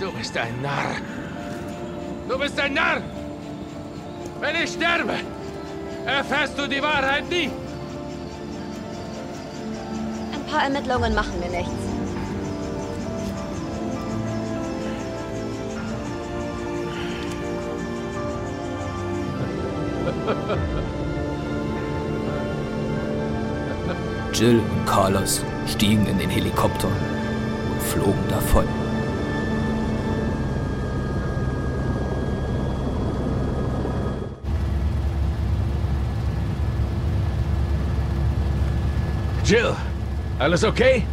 Du 0.00 0.10
bist 0.10 0.36
ein 0.36 0.60
Narr. 0.60 0.96
Du 2.28 2.38
bist 2.38 2.58
ein 2.58 2.74
Narr! 2.74 3.00
Wenn 4.40 4.56
ich 4.56 4.70
sterbe, 4.70 5.14
erfährst 6.04 6.58
du 6.58 6.66
die 6.66 6.82
Wahrheit 6.82 7.28
nie. 7.30 7.50
Ein 10.32 10.46
paar 10.50 10.64
Ermittlungen 10.64 11.14
machen 11.14 11.38
mir 11.38 11.48
nichts. 11.48 11.70
Jill 24.32 24.58
und 24.58 24.86
Carlos 24.86 25.44
stiegen 25.68 26.06
in 26.06 26.18
den 26.18 26.28
Helikopter 26.28 26.88
und 26.88 27.82
flogen 27.82 28.28
davon. 28.28 28.83
Jill, 39.44 39.76
alles 40.38 40.64
okay? 40.64 41.04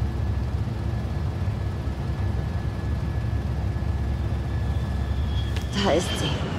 Da 5.84 5.91
ist 5.91 6.07
sie. 6.17 6.50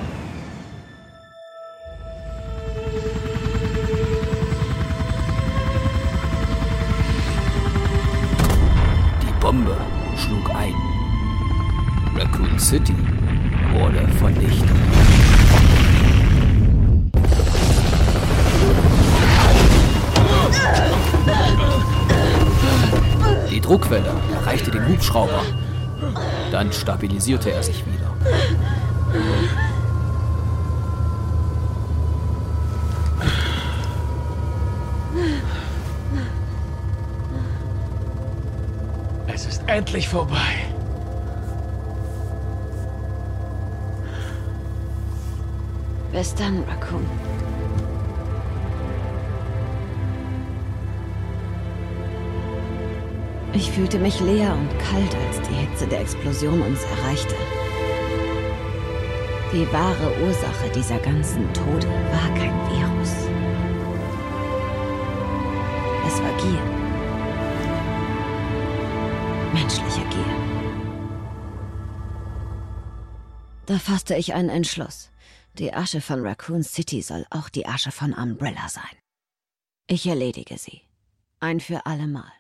Dann 26.63 26.73
stabilisierte 26.73 27.51
er 27.51 27.61
sich 27.61 27.85
wieder. 27.85 28.15
Es 39.27 39.61
Endlich 39.67 40.09
vorbei. 40.09 40.37
Bis 46.13 46.33
dann, 46.37 46.63
Raccoon. 46.69 47.05
Ich 53.55 53.71
fühlte 53.71 53.99
mich 53.99 54.19
leer 54.21 54.55
und 54.55 54.71
kalt, 54.79 55.15
als 55.15 55.41
die 55.49 55.55
Hitze 55.55 55.87
der 55.87 56.01
Explosion 56.01 56.63
uns 56.63 56.83
erreichte. 56.85 57.37
Die 59.53 59.71
wahre 59.71 60.19
Ursache 60.23 60.71
dieser 60.75 60.99
ganzen 60.99 61.53
Tode 61.53 61.87
war 61.87 62.35
kein 62.35 62.55
Virus. 62.71 63.13
Es 66.07 66.23
war 66.23 66.33
Gier. 66.39 66.63
Menschliche 69.53 70.09
Gier. 70.09 70.33
Da 73.67 73.79
fasste 73.79 74.17
ich 74.17 74.33
einen 74.33 74.49
Entschluss. 74.49 75.11
Die 75.59 75.75
Asche 75.75 76.01
von 76.01 76.27
Raccoon 76.27 76.63
City 76.63 77.03
soll 77.03 77.27
auch 77.29 77.51
die 77.51 77.67
Asche 77.67 77.93
von 77.93 78.15
Umbrella 78.15 78.71
sein. 78.71 78.97
Ich 79.87 80.07
erledige 80.07 80.57
sie. 80.57 80.81
Ein 81.41 81.61
für 81.61 81.85
allemal. 81.85 82.33